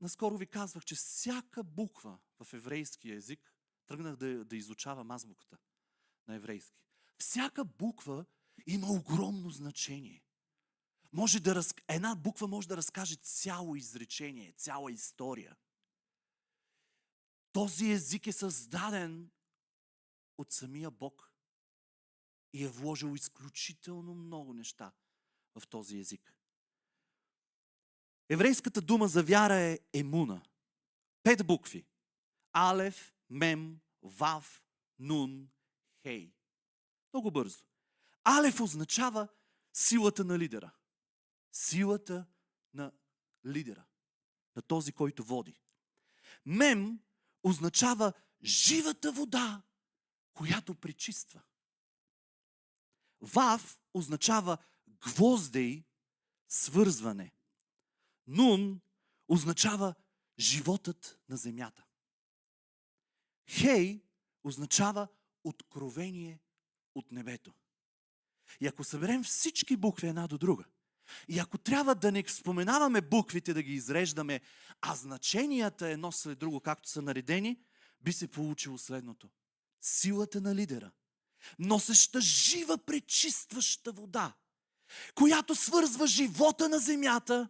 наскоро 0.00 0.36
ви 0.36 0.46
казвах, 0.46 0.84
че 0.84 0.94
всяка 0.94 1.64
буква 1.64 2.18
в 2.40 2.52
еврейски 2.52 3.10
език, 3.10 3.54
тръгнах 3.86 4.16
да, 4.16 4.44
да 4.44 4.56
изучавам 4.56 5.10
азбуката 5.10 5.58
на 6.28 6.34
еврейски. 6.34 6.80
Всяка 7.18 7.64
буква 7.64 8.26
има 8.66 8.86
огромно 8.86 9.50
значение. 9.50 10.24
Може 11.12 11.40
да 11.40 11.54
раз... 11.54 11.74
Една 11.88 12.14
буква 12.14 12.48
може 12.48 12.68
да 12.68 12.76
разкаже 12.76 13.16
цяло 13.16 13.76
изречение, 13.76 14.52
цяла 14.52 14.92
история. 14.92 15.56
Този 17.52 17.90
език 17.90 18.26
е 18.26 18.32
създаден 18.32 19.30
от 20.38 20.52
самия 20.52 20.90
Бог 20.90 21.32
и 22.52 22.64
е 22.64 22.68
вложил 22.68 23.14
изключително 23.14 24.14
много 24.14 24.52
неща 24.52 24.92
в 25.54 25.66
този 25.66 25.98
език. 25.98 26.34
Еврейската 28.28 28.80
дума 28.80 29.08
за 29.08 29.22
вяра 29.22 29.54
е 29.54 29.78
емуна. 29.92 30.42
Пет 31.22 31.46
букви. 31.46 31.86
Алев, 32.52 33.14
Мем, 33.30 33.80
Вав, 34.02 34.62
Нун, 34.98 35.48
Хей. 36.02 36.34
Много 37.12 37.30
бързо. 37.30 37.64
Алев 38.24 38.60
означава 38.60 39.28
силата 39.72 40.24
на 40.24 40.38
лидера. 40.38 40.70
Силата 41.52 42.26
на 42.74 42.92
лидера. 43.46 43.84
На 44.56 44.62
този, 44.62 44.92
който 44.92 45.24
води. 45.24 45.60
Мем 46.46 47.00
означава 47.42 48.12
живата 48.42 49.12
вода 49.12 49.62
която 50.34 50.74
пречиства. 50.74 51.40
Вав 53.20 53.80
означава 53.94 54.58
гвоздей, 55.06 55.84
свързване. 56.48 57.32
Нун 58.26 58.80
означава 59.28 59.94
животът 60.38 61.18
на 61.28 61.36
земята. 61.36 61.84
Хей 63.48 64.04
означава 64.44 65.08
откровение 65.44 66.40
от 66.94 67.12
небето. 67.12 67.54
И 68.60 68.66
ако 68.66 68.84
съберем 68.84 69.24
всички 69.24 69.76
букви 69.76 70.08
една 70.08 70.26
до 70.26 70.38
друга, 70.38 70.64
и 71.28 71.38
ако 71.38 71.58
трябва 71.58 71.94
да 71.94 72.12
не 72.12 72.24
споменаваме 72.28 73.00
буквите, 73.00 73.54
да 73.54 73.62
ги 73.62 73.72
изреждаме, 73.72 74.40
а 74.80 74.94
значенията 74.94 75.88
едно 75.88 76.12
след 76.12 76.38
друго, 76.38 76.60
както 76.60 76.88
са 76.88 77.02
наредени, 77.02 77.60
би 78.00 78.12
се 78.12 78.28
получило 78.28 78.78
следното. 78.78 79.30
Силата 79.80 80.40
на 80.40 80.54
лидера, 80.54 80.90
носеща 81.58 82.20
жива, 82.20 82.78
пречистваща 82.78 83.92
вода, 83.92 84.34
която 85.14 85.54
свързва 85.54 86.06
живота 86.06 86.68
на 86.68 86.78
земята 86.78 87.48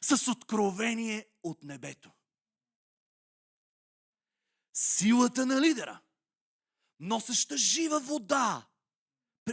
с 0.00 0.30
откровение 0.30 1.26
от 1.42 1.62
небето. 1.62 2.10
Силата 4.72 5.46
на 5.46 5.60
лидера, 5.60 6.00
носеща 7.00 7.56
жива 7.56 8.00
вода, 8.00 8.66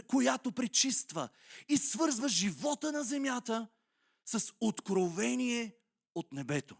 която 0.06 0.52
пречиства 0.52 1.28
и 1.68 1.76
свързва 1.76 2.28
живота 2.28 2.92
на 2.92 3.04
земята 3.04 3.68
с 4.24 4.52
откровение 4.60 5.76
от 6.14 6.32
небето. 6.32 6.76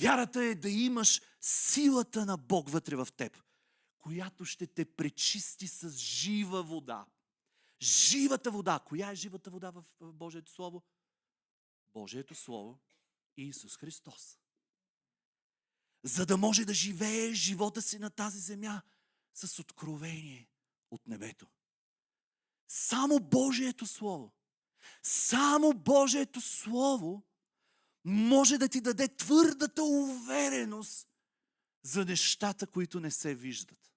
Вярата 0.00 0.44
е 0.44 0.54
да 0.54 0.70
имаш 0.70 1.20
силата 1.40 2.26
на 2.26 2.36
Бог 2.36 2.70
вътре 2.70 2.96
в 2.96 3.08
теб, 3.16 3.42
която 3.98 4.44
ще 4.44 4.66
те 4.66 4.84
пречисти 4.84 5.68
с 5.68 5.90
жива 5.90 6.62
вода. 6.62 7.06
Живата 7.82 8.50
вода. 8.50 8.80
Коя 8.86 9.10
е 9.10 9.14
живата 9.14 9.50
вода 9.50 9.70
в 9.70 9.84
Божието 10.00 10.52
Слово? 10.52 10.82
Божието 11.94 12.34
Слово 12.34 12.80
и 13.36 13.48
Исус 13.48 13.76
Христос. 13.76 14.38
За 16.02 16.26
да 16.26 16.36
може 16.36 16.64
да 16.64 16.74
живее 16.74 17.34
живота 17.34 17.82
си 17.82 17.98
на 17.98 18.10
тази 18.10 18.38
земя 18.38 18.82
с 19.34 19.58
откровение 19.58 20.48
от 20.90 21.06
небето. 21.06 21.46
Само 22.68 23.20
Божието 23.20 23.86
Слово, 23.86 24.32
само 25.02 25.74
Божието 25.74 26.40
Слово 26.40 27.22
може 28.04 28.58
да 28.58 28.68
ти 28.68 28.80
даде 28.80 29.16
твърдата 29.16 29.82
увереност 29.82 31.08
за 31.82 32.04
нещата, 32.04 32.66
които 32.66 33.00
не 33.00 33.10
се 33.10 33.34
виждат. 33.34 33.92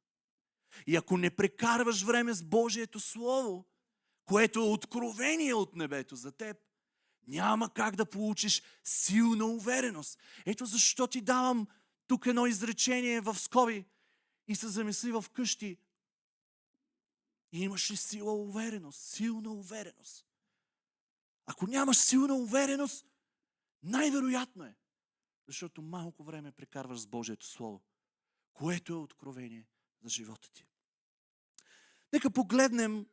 И 0.88 0.96
ако 0.96 1.18
не 1.18 1.36
прекарваш 1.36 2.04
време 2.04 2.34
с 2.34 2.44
Божието 2.44 3.00
Слово, 3.00 3.66
което 4.26 4.60
е 4.60 4.70
откровение 4.70 5.54
от 5.54 5.76
небето 5.76 6.16
за 6.16 6.32
теб, 6.32 6.58
няма 7.28 7.74
как 7.74 7.96
да 7.96 8.06
получиш 8.06 8.62
силна 8.84 9.46
увереност. 9.46 10.20
Ето 10.46 10.66
защо 10.66 11.08
ти 11.08 11.22
давам 11.22 11.68
тук 12.08 12.26
едно 12.26 12.46
изречение 12.46 13.22
в 13.22 13.40
скоби 13.40 13.86
и 14.48 14.56
се 14.56 14.68
замисли 14.68 15.12
в 15.12 15.26
къщи. 15.34 15.78
И 17.52 17.60
имаш 17.64 17.92
ли 17.92 17.98
сила 17.98 18.34
увереност? 18.34 19.00
Силна 19.00 19.52
увереност. 19.52 20.26
Ако 21.46 21.68
нямаш 21.68 21.98
силна 21.98 22.36
увереност, 22.36 23.06
най-вероятно 23.84 24.64
е, 24.64 24.76
защото 25.48 25.82
малко 25.82 26.24
време 26.24 26.52
прекарваш 26.52 27.00
с 27.00 27.08
Божието 27.08 27.46
Слово, 27.46 27.82
което 28.54 28.94
е 28.94 28.96
откровение 28.96 29.68
за 30.04 30.10
живота 30.10 30.52
ти. 30.52 30.66
Нека 32.14 32.32
погледнем 32.32 33.06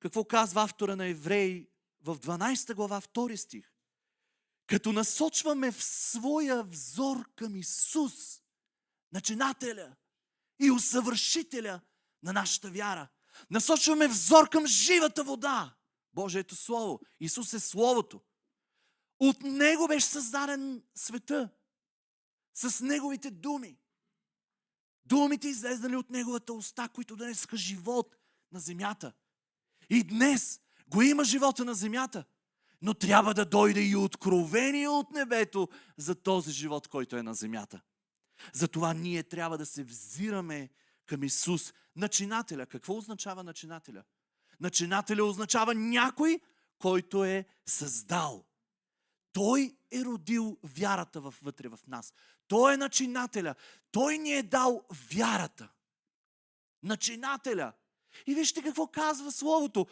какво 0.00 0.24
казва 0.24 0.62
автора 0.62 0.96
на 0.96 1.06
Евреи 1.06 1.68
в 2.02 2.16
12 2.18 2.74
глава, 2.74 3.00
2 3.00 3.36
стих. 3.36 3.72
Като 4.66 4.92
насочваме 4.92 5.72
в 5.72 5.84
своя 5.84 6.62
взор 6.62 7.34
към 7.34 7.56
Исус, 7.56 8.42
начинателя 9.12 9.96
и 10.60 10.70
усъвършителя 10.70 11.80
на 12.22 12.32
нашата 12.32 12.70
вяра. 12.70 13.08
Насочваме 13.50 14.08
взор 14.08 14.48
към 14.48 14.66
живата 14.66 15.24
вода. 15.24 15.76
Божието 16.12 16.56
Слово. 16.56 17.00
Исус 17.20 17.52
е 17.52 17.60
Словото. 17.60 18.20
От 19.18 19.42
Него 19.42 19.88
беше 19.88 20.06
създаден 20.06 20.82
света. 20.94 21.48
С 22.54 22.80
Неговите 22.80 23.30
думи. 23.30 23.78
Думите 25.04 25.48
излезнали 25.48 25.96
от 25.96 26.10
Неговата 26.10 26.52
уста, 26.52 26.88
които 26.88 27.16
донесаха 27.16 27.56
живот 27.56 28.16
на 28.52 28.60
земята. 28.60 29.12
И 29.90 30.04
днес 30.04 30.60
го 30.88 31.02
има 31.02 31.24
живота 31.24 31.64
на 31.64 31.74
земята. 31.74 32.24
Но 32.82 32.94
трябва 32.94 33.34
да 33.34 33.44
дойде 33.44 33.82
и 33.82 33.96
откровение 33.96 34.88
от 34.88 35.10
небето 35.10 35.68
за 35.96 36.14
този 36.14 36.52
живот, 36.52 36.88
който 36.88 37.16
е 37.16 37.22
на 37.22 37.34
земята. 37.34 37.80
Затова 38.52 38.94
ние 38.94 39.22
трябва 39.22 39.58
да 39.58 39.66
се 39.66 39.84
взираме 39.84 40.70
към 41.06 41.22
Исус, 41.22 41.74
начинателя. 41.96 42.66
Какво 42.66 42.96
означава 42.96 43.44
начинателя? 43.44 44.04
Начинателя 44.60 45.24
означава 45.24 45.74
някой, 45.74 46.40
който 46.78 47.24
е 47.24 47.44
създал. 47.66 48.44
Той 49.32 49.76
е 49.90 50.04
родил 50.04 50.58
вярата 50.62 51.20
вътре 51.20 51.68
в 51.68 51.78
нас. 51.86 52.14
Той 52.48 52.74
е 52.74 52.76
начинателя. 52.76 53.54
Той 53.92 54.18
ни 54.18 54.32
е 54.32 54.42
дал 54.42 54.84
вярата. 55.10 55.68
Начинателя. 56.82 57.72
И 58.26 58.34
вижте 58.34 58.62
какво 58.62 58.86
казва 58.86 59.32
Словото. 59.32 59.86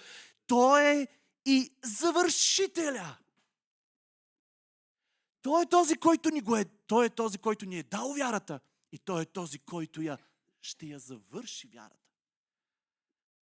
Той 0.47 0.85
е 0.85 1.09
и 1.45 1.73
завършителя. 1.85 3.17
Той 5.43 5.63
е 5.63 5.67
този, 5.67 5.97
който 5.97 6.31
ни 6.31 6.41
го 6.41 6.57
е, 6.57 6.65
той 6.65 7.07
е 7.07 7.11
този, 7.11 7.39
който 7.39 7.67
ни 7.67 7.79
е 7.79 7.83
дал 7.83 8.15
вярата 8.15 8.61
и 8.93 8.99
той 8.99 9.23
е 9.23 9.27
този, 9.27 9.59
който 9.59 10.03
я, 10.03 10.19
ще 10.61 10.87
я 10.87 10.99
завърши 10.99 11.69
вярата. 11.69 12.09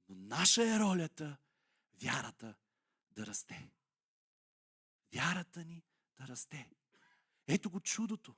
Но 0.08 0.14
наша 0.14 0.68
е 0.68 0.78
ролята 0.78 1.36
вярата 2.02 2.54
да 3.10 3.26
расте. 3.26 3.70
Вярата 5.14 5.64
ни 5.64 5.82
да 6.16 6.28
расте. 6.28 6.70
Ето 7.46 7.70
го 7.70 7.80
чудото. 7.80 8.34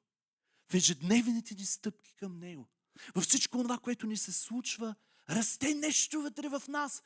В 0.68 0.74
ежедневните 0.74 1.54
ни 1.54 1.64
стъпки 1.64 2.14
към 2.14 2.38
Него. 2.38 2.68
Във 3.14 3.24
всичко 3.24 3.58
това, 3.58 3.78
което 3.78 4.06
ни 4.06 4.16
се 4.16 4.32
случва, 4.32 4.94
расте 5.28 5.74
нещо 5.74 6.22
вътре 6.22 6.48
в 6.48 6.62
нас, 6.68 7.02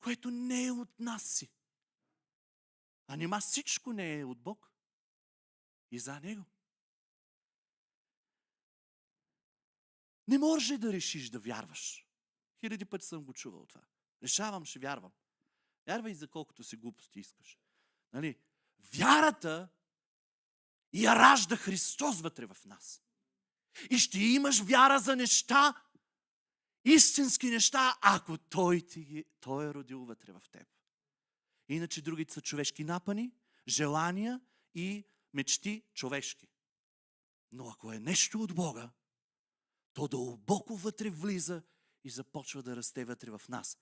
което 0.00 0.30
не 0.30 0.66
е 0.66 0.72
от 0.72 1.00
нас 1.00 1.22
си. 1.22 1.50
А 3.06 3.16
нима 3.16 3.40
всичко 3.40 3.92
не 3.92 4.18
е 4.18 4.24
от 4.24 4.40
Бог 4.40 4.72
и 5.90 5.98
за 5.98 6.20
Него. 6.20 6.44
Не 10.28 10.38
може 10.38 10.78
да 10.78 10.92
решиш 10.92 11.30
да 11.30 11.38
вярваш. 11.38 12.06
Хиляди 12.60 12.84
пъти 12.84 13.06
съм 13.06 13.24
го 13.24 13.32
чувал 13.32 13.66
това. 13.66 13.82
Решавам, 14.22 14.64
ще 14.64 14.78
вярвам. 14.78 15.12
Вярвай 15.86 16.14
за 16.14 16.28
колкото 16.28 16.64
си 16.64 16.76
глупости 16.76 17.20
искаш. 17.20 17.58
Нали? 18.12 18.38
Вярата 18.94 19.68
я 20.92 21.16
ражда 21.16 21.56
Христос 21.56 22.20
вътре 22.20 22.46
в 22.46 22.56
нас. 22.64 23.02
И 23.90 23.98
ще 23.98 24.18
имаш 24.18 24.60
вяра 24.60 24.98
за 24.98 25.16
неща, 25.16 25.82
истински 26.84 27.46
неща, 27.50 27.98
ако 28.02 28.38
Той, 28.38 28.80
ти, 28.80 29.24
той 29.40 29.66
е 29.66 29.74
родил 29.74 30.04
вътре 30.04 30.32
в 30.32 30.42
теб. 30.52 30.68
Иначе 31.68 32.02
другите 32.02 32.34
са 32.34 32.40
човешки 32.40 32.84
напани, 32.84 33.32
желания 33.68 34.40
и 34.74 35.04
мечти 35.34 35.82
човешки. 35.94 36.48
Но 37.52 37.68
ако 37.68 37.92
е 37.92 37.98
нещо 37.98 38.42
от 38.42 38.54
Бога, 38.54 38.90
то 39.92 40.08
дълбоко 40.08 40.76
вътре 40.76 41.10
влиза 41.10 41.62
и 42.04 42.10
започва 42.10 42.62
да 42.62 42.76
расте 42.76 43.04
вътре 43.04 43.30
в 43.30 43.42
нас. 43.48 43.78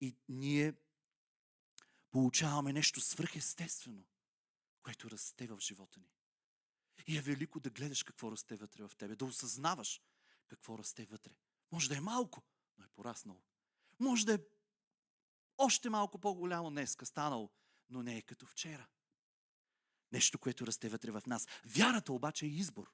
И 0.00 0.16
ние 0.28 0.74
получаваме 2.10 2.72
нещо 2.72 3.00
свръхестествено, 3.00 4.04
което 4.82 5.10
расте 5.10 5.46
в 5.46 5.58
живота 5.60 6.00
ни. 6.00 6.10
И 7.06 7.16
е 7.18 7.22
велико 7.22 7.60
да 7.60 7.70
гледаш 7.70 8.02
какво 8.02 8.32
расте 8.32 8.56
вътре 8.56 8.82
в 8.82 8.92
тебе, 8.98 9.16
да 9.16 9.24
осъзнаваш 9.24 10.00
какво 10.48 10.78
расте 10.78 11.06
вътре. 11.06 11.32
Може 11.72 11.88
да 11.88 11.96
е 11.96 12.00
малко, 12.00 12.42
но 12.78 12.84
е 12.84 12.88
пораснало. 12.88 13.42
Може 14.00 14.26
да 14.26 14.34
е 14.34 14.38
още 15.58 15.90
малко 15.90 16.18
по-голямо 16.18 16.70
днеска 16.70 17.06
станало, 17.06 17.50
но 17.90 18.02
не 18.02 18.16
е 18.16 18.22
като 18.22 18.46
вчера. 18.46 18.86
Нещо, 20.12 20.38
което 20.38 20.66
расте 20.66 20.88
вътре 20.88 21.10
в 21.10 21.22
нас. 21.26 21.46
Вярата 21.64 22.12
обаче 22.12 22.46
е 22.46 22.48
избор. 22.48 22.92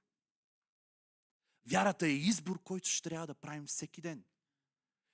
Вярата 1.66 2.06
е 2.06 2.10
избор, 2.10 2.62
който 2.62 2.88
ще 2.88 3.08
трябва 3.08 3.26
да 3.26 3.34
правим 3.34 3.66
всеки 3.66 4.00
ден. 4.00 4.24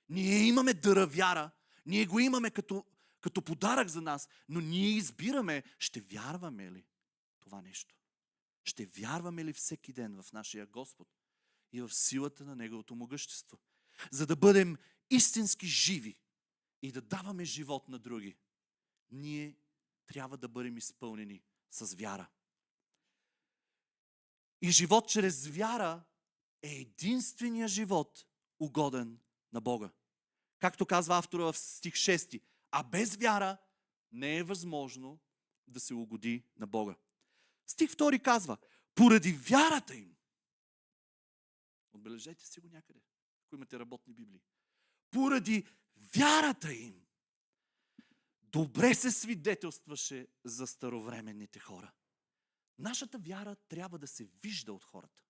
Ние 0.09 0.47
имаме 0.47 0.73
дъра 0.73 1.07
вяра, 1.07 1.51
ние 1.85 2.05
го 2.05 2.19
имаме 2.19 2.51
като, 2.51 2.85
като 3.21 3.41
подарък 3.41 3.87
за 3.87 4.01
нас, 4.01 4.29
но 4.49 4.61
ние 4.61 4.89
избираме, 4.89 5.63
ще 5.79 6.01
вярваме 6.01 6.71
ли 6.71 6.85
това 7.39 7.61
нещо. 7.61 7.95
Ще 8.63 8.85
вярваме 8.85 9.45
ли 9.45 9.53
всеки 9.53 9.93
ден 9.93 10.21
в 10.21 10.33
нашия 10.33 10.65
Господ 10.65 11.07
и 11.71 11.81
в 11.81 11.93
силата 11.93 12.45
на 12.45 12.55
Неговото 12.55 12.95
могъщество. 12.95 13.59
За 14.11 14.27
да 14.27 14.35
бъдем 14.35 14.77
истински 15.09 15.67
живи 15.67 16.17
и 16.81 16.91
да 16.91 17.01
даваме 17.01 17.45
живот 17.45 17.89
на 17.89 17.99
други, 17.99 18.37
ние 19.11 19.57
трябва 20.07 20.37
да 20.37 20.47
бъдем 20.47 20.77
изпълнени 20.77 21.43
с 21.71 21.95
вяра. 21.95 22.29
И 24.61 24.71
живот 24.71 25.09
чрез 25.09 25.47
вяра 25.47 26.03
е 26.61 26.75
единствения 26.75 27.67
живот, 27.67 28.25
угоден 28.59 29.19
на 29.53 29.61
Бога. 29.61 29.89
Както 30.59 30.85
казва 30.85 31.17
автора 31.17 31.43
в 31.43 31.57
стих 31.57 31.93
6. 31.93 32.41
А 32.71 32.83
без 32.83 33.15
вяра 33.15 33.57
не 34.11 34.37
е 34.37 34.43
възможно 34.43 35.19
да 35.67 35.79
се 35.79 35.93
угоди 35.93 36.43
на 36.57 36.67
Бога. 36.67 36.95
Стих 37.67 37.91
2 37.91 38.21
казва, 38.21 38.57
поради 38.95 39.31
вярата 39.31 39.95
им. 39.95 40.15
Отбележете 41.93 42.45
си 42.45 42.59
го 42.59 42.69
някъде, 42.69 42.99
ако 43.45 43.55
имате 43.55 43.79
работни 43.79 44.13
библии. 44.13 44.41
Поради 45.11 45.67
вярата 46.15 46.73
им. 46.73 47.05
Добре 48.41 48.95
се 48.95 49.11
свидетелстваше 49.11 50.27
за 50.43 50.67
старовременните 50.67 51.59
хора. 51.59 51.91
Нашата 52.79 53.17
вяра 53.17 53.55
трябва 53.55 53.99
да 53.99 54.07
се 54.07 54.25
вижда 54.25 54.73
от 54.73 54.83
хората. 54.83 55.23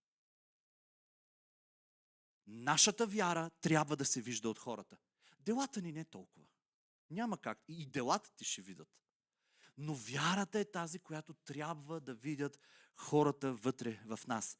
Нашата 2.48 3.08
вяра 3.08 3.50
трябва 3.62 3.95
да 3.95 4.06
се 4.06 4.22
вижда 4.22 4.50
от 4.50 4.60
хората. 4.60 4.98
Делата 5.39 5.82
ни 5.82 5.91
не 5.91 6.06
толкова. 6.06 6.48
Няма 7.10 7.38
как. 7.38 7.63
И 7.67 7.86
делата 7.86 8.32
ти 8.36 8.45
ще 8.45 8.62
видят. 8.62 8.89
Но 9.78 9.93
вярата 9.93 10.60
е 10.60 10.65
тази, 10.65 11.00
която 11.00 11.34
трябва 11.34 12.02
да 12.02 12.13
видят 12.13 12.60
хората 12.95 13.54
вътре 13.54 14.02
в 14.06 14.19
нас. 14.28 14.58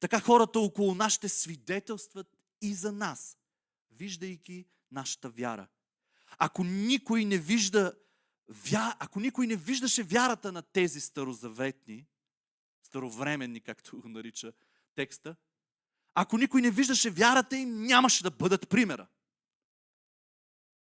Така 0.00 0.20
хората 0.20 0.60
около 0.60 0.94
нас 0.94 1.12
ще 1.12 1.28
свидетелстват 1.28 2.36
и 2.60 2.74
за 2.74 2.92
нас, 2.92 3.38
виждайки 3.90 4.66
нашата 4.90 5.30
вяра. 5.30 5.66
Ако 6.38 6.64
никой 6.64 7.24
не 7.24 7.38
вижда, 7.38 7.94
вя... 8.48 8.96
ако 8.98 9.20
никой 9.20 9.46
не 9.46 9.56
виждаше 9.56 10.02
вярата 10.02 10.52
на 10.52 10.62
тези 10.62 11.00
старозаветни, 11.00 12.06
старовременни, 12.82 13.60
както 13.60 14.00
го 14.00 14.08
нарича 14.08 14.52
текста, 14.94 15.36
ако 16.14 16.38
никой 16.38 16.62
не 16.62 16.70
виждаше 16.70 17.10
вярата 17.10 17.56
им, 17.56 17.82
нямаше 17.82 18.22
да 18.22 18.30
бъдат 18.30 18.68
примера. 18.68 19.06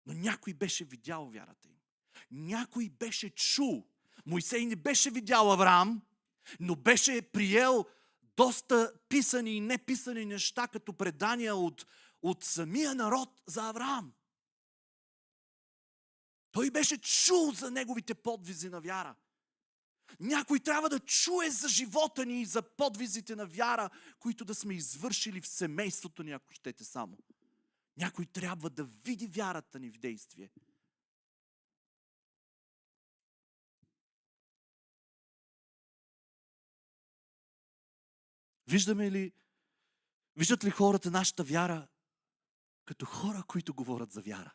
Но 0.06 0.14
някой 0.14 0.54
беше 0.54 0.86
видял 0.86 1.30
вярата 1.30 1.68
им. 1.68 1.76
Някой 2.32 2.90
беше 2.90 3.30
чул. 3.30 3.88
Мойсей 4.26 4.66
не 4.66 4.76
беше 4.76 5.12
видял 5.12 5.52
Авраам, 5.52 6.02
но 6.60 6.76
беше 6.76 7.22
приел 7.22 7.86
доста 8.38 8.94
писани 9.10 9.52
и 9.52 9.62
неписани 9.62 10.26
неща 10.26 10.68
като 10.68 10.94
предания 10.94 11.56
от, 11.56 11.86
от 12.22 12.44
самия 12.44 12.96
народ 12.96 13.42
за 13.48 13.70
Авраам. 13.70 14.14
Той 16.52 16.72
беше 16.72 16.98
чул 16.98 17.52
за 17.52 17.72
неговите 17.72 18.14
подвизи 18.14 18.70
на 18.70 18.82
вяра. 18.82 19.16
Някой 20.20 20.60
трябва 20.60 20.90
да 20.90 21.00
чуе 21.00 21.50
за 21.50 21.70
живота 21.70 22.26
ни 22.26 22.42
и 22.42 22.46
за 22.46 22.62
подвизите 22.62 23.36
на 23.36 23.46
вяра, 23.46 23.90
които 24.20 24.46
да 24.46 24.56
сме 24.56 24.74
извършили 24.74 25.42
в 25.42 25.48
семейството 25.48 26.24
ни, 26.24 26.32
ако 26.32 26.54
щете 26.54 26.84
само. 26.84 27.18
Някой 27.98 28.26
трябва 28.26 28.70
да 28.70 28.84
види 28.84 29.28
вярата 29.28 29.80
ни 29.80 29.90
в 29.90 29.98
действие. 29.98 30.50
Виждаме 38.68 39.12
ли, 39.12 39.34
виждат 40.36 40.64
ли 40.64 40.70
хората 40.70 41.12
нашата 41.12 41.44
вяра 41.44 41.88
като 42.86 43.06
хора, 43.06 43.44
които 43.48 43.74
говорят 43.74 44.12
за 44.12 44.22
вяра? 44.22 44.54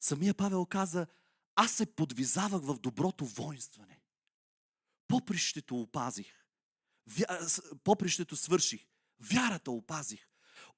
Самия 0.00 0.34
Павел 0.34 0.66
каза, 0.66 1.06
аз 1.54 1.72
се 1.72 1.94
подвизавах 1.94 2.62
в 2.62 2.78
доброто 2.78 3.24
воинстване. 3.24 4.00
Попрището 5.08 5.80
опазих. 5.80 6.44
Попрището 7.84 8.36
свърших. 8.36 8.86
Вярата 9.20 9.70
опазих. 9.70 10.28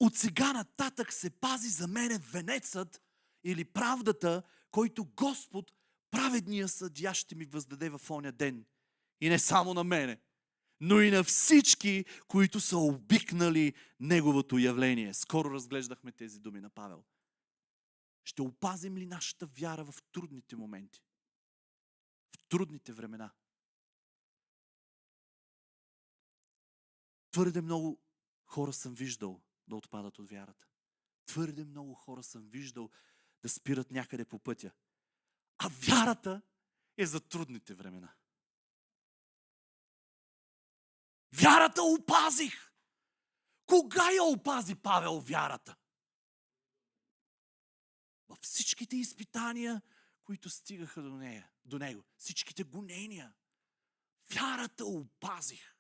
От 0.00 0.16
сега 0.16 0.52
нататък 0.52 1.12
се 1.12 1.30
пази 1.30 1.68
за 1.68 1.88
мене 1.88 2.18
венецът 2.18 3.02
или 3.44 3.64
правдата, 3.64 4.42
който 4.70 5.04
Господ, 5.04 5.72
праведния 6.10 6.68
съдия, 6.68 7.14
ще 7.14 7.34
ми 7.34 7.44
въздаде 7.44 7.90
в 7.90 8.00
оня 8.10 8.32
ден. 8.32 8.64
И 9.20 9.28
не 9.28 9.38
само 9.38 9.74
на 9.74 9.84
мене, 9.84 10.20
но 10.80 11.00
и 11.00 11.10
на 11.10 11.24
всички, 11.24 12.04
които 12.28 12.60
са 12.60 12.78
обикнали 12.78 13.74
Неговото 14.00 14.58
явление. 14.58 15.14
Скоро 15.14 15.50
разглеждахме 15.50 16.12
тези 16.12 16.40
думи 16.40 16.60
на 16.60 16.70
Павел. 16.70 17.04
Ще 18.24 18.42
опазим 18.42 18.96
ли 18.96 19.06
нашата 19.06 19.46
вяра 19.46 19.84
в 19.84 19.94
трудните 20.12 20.56
моменти? 20.56 21.02
В 22.34 22.38
трудните 22.48 22.92
времена? 22.92 23.30
Твърде 27.30 27.60
много 27.60 28.00
хора 28.44 28.72
съм 28.72 28.94
виждал 28.94 29.40
да 29.68 29.76
отпадат 29.76 30.18
от 30.18 30.30
вярата. 30.30 30.66
Твърде 31.26 31.64
много 31.64 31.94
хора 31.94 32.22
съм 32.22 32.48
виждал 32.48 32.90
да 33.42 33.48
спират 33.48 33.90
някъде 33.90 34.24
по 34.24 34.38
пътя. 34.38 34.72
А 35.58 35.68
вярата 35.68 36.42
е 36.96 37.06
за 37.06 37.20
трудните 37.20 37.74
времена. 37.74 38.14
Вярата 41.32 41.82
опазих. 41.82 42.72
Кога 43.66 44.10
я 44.10 44.22
опази 44.24 44.74
Павел 44.74 45.20
вярата? 45.20 45.76
Във 48.28 48.38
всичките 48.38 48.96
изпитания, 48.96 49.82
които 50.24 50.50
стигаха 50.50 51.02
до, 51.02 51.16
нея, 51.16 51.50
до 51.64 51.78
него. 51.78 52.04
Всичките 52.16 52.64
гонения. 52.64 53.34
Вярата 54.34 54.84
опазих. 54.84 55.76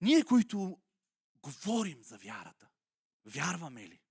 Ние, 0.00 0.24
които 0.24 0.80
говорим 1.42 2.02
за 2.02 2.18
вярата, 2.18 2.68
вярваме 3.24 3.88
ли? 3.88 4.02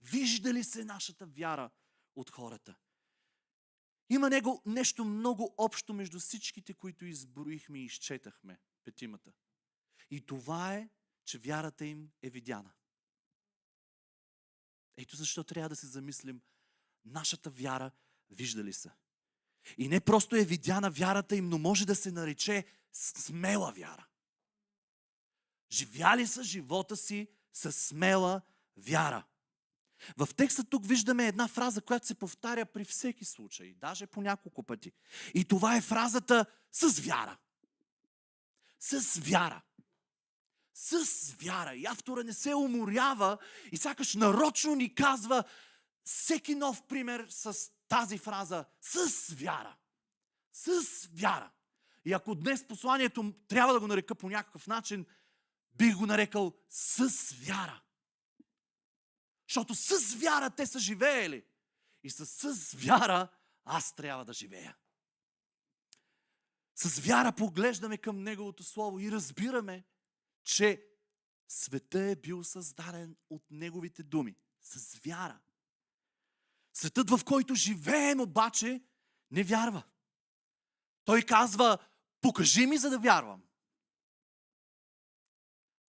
Вижда 0.00 0.54
ли 0.54 0.64
се 0.64 0.84
нашата 0.84 1.26
вяра 1.26 1.70
от 2.16 2.30
хората? 2.30 2.76
Има 4.10 4.30
него 4.30 4.62
нещо 4.66 5.04
много 5.04 5.54
общо 5.58 5.94
между 5.94 6.18
всичките, 6.18 6.74
които 6.74 7.04
изброихме 7.04 7.78
и 7.78 7.84
изчетахме, 7.84 8.60
петимата. 8.84 9.32
И 10.10 10.20
това 10.20 10.74
е, 10.74 10.88
че 11.24 11.38
вярата 11.38 11.86
им 11.86 12.10
е 12.22 12.30
видяна. 12.30 12.72
Ето 14.96 15.16
защо 15.16 15.44
трябва 15.44 15.68
да 15.68 15.76
се 15.76 15.86
замислим, 15.86 16.40
нашата 17.04 17.50
вяра 17.50 17.90
вижда 18.30 18.64
ли 18.64 18.72
са? 18.72 18.92
И 19.78 19.88
не 19.88 20.00
просто 20.00 20.36
е 20.36 20.44
видяна 20.44 20.90
вярата 20.90 21.36
им, 21.36 21.48
но 21.48 21.58
може 21.58 21.86
да 21.86 21.94
се 21.94 22.10
нарече 22.10 22.64
смела 22.92 23.72
вяра. 23.72 24.06
Живяли 25.72 26.26
са 26.26 26.42
живота 26.42 26.96
си 26.96 27.28
с 27.52 27.72
смела 27.72 28.42
вяра. 28.76 29.24
В 30.16 30.28
текста 30.36 30.64
тук 30.64 30.86
виждаме 30.86 31.26
една 31.26 31.48
фраза, 31.48 31.80
която 31.80 32.06
се 32.06 32.14
повтаря 32.14 32.66
при 32.66 32.84
всеки 32.84 33.24
случай, 33.24 33.74
даже 33.74 34.06
по 34.06 34.22
няколко 34.22 34.62
пъти. 34.62 34.92
И 35.34 35.44
това 35.44 35.76
е 35.76 35.80
фразата 35.80 36.46
с 36.72 37.00
вяра. 37.00 37.36
С 38.80 39.18
вяра. 39.18 39.62
С 40.74 41.04
вяра. 41.42 41.74
И 41.74 41.86
автора 41.86 42.22
не 42.22 42.32
се 42.32 42.54
уморява 42.54 43.38
и 43.72 43.76
сякаш 43.76 44.14
нарочно 44.14 44.74
ни 44.74 44.94
казва 44.94 45.44
всеки 46.04 46.54
нов 46.54 46.82
пример 46.82 47.26
с 47.28 47.70
тази 47.88 48.18
фраза. 48.18 48.64
С 48.80 49.26
вяра. 49.34 49.76
С 50.52 50.82
вяра. 51.14 51.50
И 52.04 52.12
ако 52.12 52.34
днес 52.34 52.68
посланието 52.68 53.34
трябва 53.48 53.72
да 53.72 53.80
го 53.80 53.86
нарека 53.86 54.14
по 54.14 54.30
някакъв 54.30 54.66
начин, 54.66 55.06
бих 55.74 55.96
го 55.96 56.06
нарекал 56.06 56.52
с 56.68 57.34
вяра. 57.46 57.82
Защото 59.50 59.74
с 59.74 60.14
вяра 60.14 60.50
те 60.50 60.66
са 60.66 60.78
живеели. 60.78 61.44
И 62.02 62.10
с, 62.10 62.26
с 62.54 62.72
вяра 62.72 63.28
аз 63.64 63.94
трябва 63.94 64.24
да 64.24 64.32
живея. 64.32 64.76
С 66.74 67.00
вяра 67.00 67.32
поглеждаме 67.32 67.98
към 67.98 68.22
Неговото 68.22 68.64
Слово 68.64 69.00
и 69.00 69.12
разбираме, 69.12 69.84
че 70.44 70.86
света 71.48 72.00
е 72.00 72.16
бил 72.16 72.44
създаден 72.44 73.16
от 73.30 73.42
Неговите 73.50 74.02
думи. 74.02 74.36
С 74.60 74.98
вяра. 74.98 75.40
Светът, 76.72 77.10
в 77.10 77.24
който 77.24 77.54
живеем, 77.54 78.20
обаче, 78.20 78.82
не 79.30 79.42
вярва. 79.42 79.82
Той 81.04 81.22
казва, 81.22 81.78
покажи 82.20 82.66
ми, 82.66 82.78
за 82.78 82.90
да 82.90 82.98
вярвам. 82.98 83.42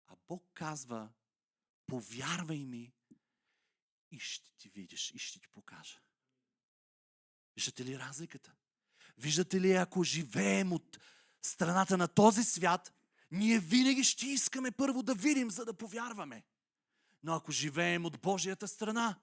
А 0.07 0.15
Бог 0.27 0.43
казва, 0.53 1.09
повярвай 1.87 2.65
ми, 2.65 2.93
и 4.11 4.19
ще 4.19 4.51
ти 4.57 4.69
видиш 4.69 5.11
и 5.11 5.19
ще 5.19 5.39
ти 5.39 5.47
покажа. 5.53 5.99
Виждате 7.55 7.85
ли 7.85 7.99
разликата? 7.99 8.53
Виждате 9.17 9.61
ли, 9.61 9.73
ако 9.73 10.03
живеем 10.03 10.73
от 10.73 10.99
страната 11.41 11.97
на 11.97 12.07
този 12.07 12.43
свят, 12.43 12.93
ние 13.31 13.59
винаги 13.59 14.03
ще 14.03 14.25
искаме 14.25 14.71
първо 14.71 15.03
да 15.03 15.15
видим, 15.15 15.51
за 15.51 15.65
да 15.65 15.73
повярваме. 15.73 16.43
Но 17.23 17.33
ако 17.33 17.51
живеем 17.51 18.05
от 18.05 18.21
Божията 18.21 18.67
страна, 18.67 19.19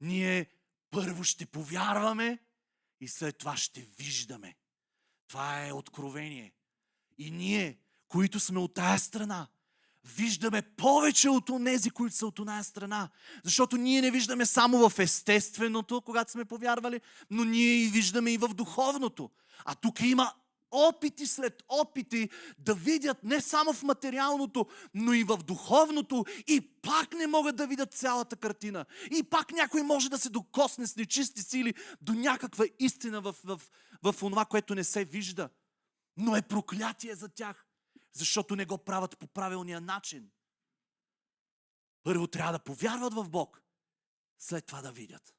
ние 0.00 0.50
първо 0.90 1.24
ще 1.24 1.46
повярваме 1.46 2.38
и 3.00 3.08
след 3.08 3.38
това 3.38 3.56
ще 3.56 3.80
виждаме. 3.80 4.56
Това 5.28 5.66
е 5.66 5.72
откровение. 5.72 6.54
И 7.18 7.30
ние, 7.30 7.78
които 8.08 8.40
сме 8.40 8.58
от 8.58 8.74
тая 8.74 8.98
страна, 8.98 9.48
виждаме 10.04 10.62
повече 10.62 11.28
от 11.28 11.50
онези, 11.50 11.90
които 11.90 12.16
са 12.16 12.26
от 12.26 12.38
оная 12.38 12.64
страна. 12.64 13.08
Защото 13.44 13.76
ние 13.76 14.00
не 14.00 14.10
виждаме 14.10 14.46
само 14.46 14.88
в 14.88 14.98
естественото, 14.98 16.00
когато 16.00 16.30
сме 16.32 16.44
повярвали, 16.44 17.00
но 17.30 17.44
ние 17.44 17.74
и 17.74 17.88
виждаме 17.88 18.32
и 18.32 18.38
в 18.38 18.48
духовното. 18.48 19.30
А 19.64 19.74
тук 19.74 20.00
има 20.00 20.32
опити 20.70 21.26
след 21.26 21.62
опити 21.68 22.28
да 22.58 22.74
видят 22.74 23.24
не 23.24 23.40
само 23.40 23.72
в 23.72 23.82
материалното, 23.82 24.66
но 24.94 25.12
и 25.12 25.24
в 25.24 25.36
духовното 25.36 26.24
и 26.46 26.60
пак 26.60 27.14
не 27.14 27.26
могат 27.26 27.56
да 27.56 27.66
видят 27.66 27.94
цялата 27.94 28.36
картина. 28.36 28.84
И 29.10 29.22
пак 29.22 29.52
някой 29.52 29.82
може 29.82 30.10
да 30.10 30.18
се 30.18 30.30
докосне 30.30 30.86
с 30.86 30.96
нечисти 30.96 31.42
сили 31.42 31.74
до 32.00 32.14
някаква 32.14 32.64
истина 32.78 33.20
в, 33.20 33.34
в, 33.44 33.60
в, 34.02 34.14
това, 34.18 34.44
което 34.44 34.74
не 34.74 34.84
се 34.84 35.04
вижда. 35.04 35.48
Но 36.16 36.36
е 36.36 36.42
проклятие 36.42 37.14
за 37.14 37.28
тях 37.28 37.66
защото 38.12 38.56
не 38.56 38.64
го 38.64 38.78
правят 38.78 39.18
по 39.18 39.26
правилния 39.26 39.80
начин. 39.80 40.30
Първо 42.02 42.26
трябва 42.26 42.52
да 42.52 42.64
повярват 42.64 43.14
в 43.14 43.28
Бог, 43.28 43.62
след 44.38 44.66
това 44.66 44.82
да 44.82 44.92
видят. 44.92 45.34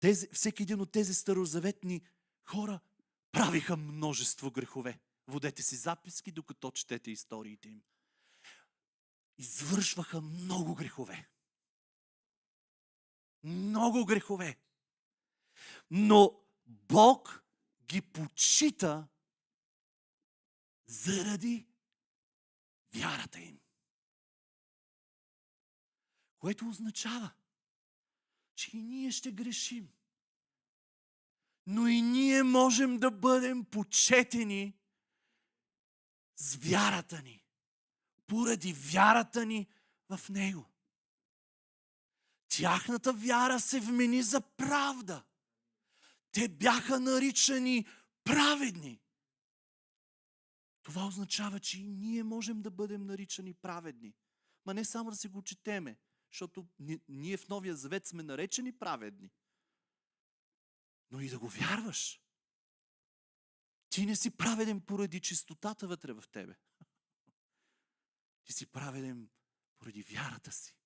Тези, 0.00 0.28
всеки 0.32 0.62
един 0.62 0.80
от 0.80 0.92
тези 0.92 1.14
старозаветни 1.14 2.06
хора 2.44 2.80
правиха 3.32 3.76
множество 3.76 4.50
грехове. 4.50 5.00
Водете 5.28 5.62
си 5.62 5.76
записки, 5.76 6.32
докато 6.32 6.70
четете 6.70 7.10
историите 7.10 7.68
им. 7.68 7.82
Извършваха 9.38 10.20
много 10.20 10.74
грехове. 10.74 11.28
Много 13.42 14.04
грехове. 14.04 14.58
Но 15.90 16.40
Бог 16.66 17.45
ги 17.96 18.02
почита 18.02 19.08
заради 20.86 21.66
вярата 22.94 23.40
им. 23.40 23.58
Което 26.38 26.68
означава, 26.68 27.30
че 28.54 28.76
и 28.76 28.82
ние 28.82 29.10
ще 29.10 29.32
грешим. 29.32 29.88
Но 31.66 31.86
и 31.88 32.02
ние 32.02 32.42
можем 32.42 32.98
да 32.98 33.10
бъдем 33.10 33.64
почетени 33.64 34.78
с 36.36 36.54
вярата 36.54 37.22
ни. 37.22 37.44
Поради 38.26 38.72
вярата 38.72 39.46
ни 39.46 39.68
в 40.08 40.28
Него. 40.28 40.64
Тяхната 42.48 43.12
вяра 43.12 43.60
се 43.60 43.80
вмени 43.80 44.22
за 44.22 44.40
правда. 44.40 45.24
Те 46.36 46.48
бяха 46.48 47.00
наричани 47.00 47.86
праведни. 48.24 49.00
Това 50.82 51.06
означава, 51.06 51.60
че 51.60 51.80
и 51.80 51.88
ние 51.88 52.22
можем 52.22 52.62
да 52.62 52.70
бъдем 52.70 53.06
наричани 53.06 53.54
праведни. 53.54 54.14
Ма 54.66 54.74
не 54.74 54.84
само 54.84 55.10
да 55.10 55.16
се 55.16 55.28
го 55.28 55.42
четеме, 55.42 55.98
защото 56.32 56.66
ние 57.08 57.36
в 57.36 57.48
Новия 57.48 57.76
Завет 57.76 58.06
сме 58.06 58.22
наречени 58.22 58.72
праведни. 58.72 59.30
Но 61.10 61.20
и 61.20 61.28
да 61.28 61.38
го 61.38 61.48
вярваш. 61.48 62.20
Ти 63.88 64.06
не 64.06 64.16
си 64.16 64.30
праведен 64.30 64.80
поради 64.80 65.20
чистотата 65.20 65.86
вътре 65.86 66.12
в 66.12 66.24
тебе. 66.32 66.54
Ти 68.44 68.52
си 68.52 68.66
праведен 68.66 69.28
поради 69.78 70.02
вярата 70.02 70.52
си. 70.52 70.76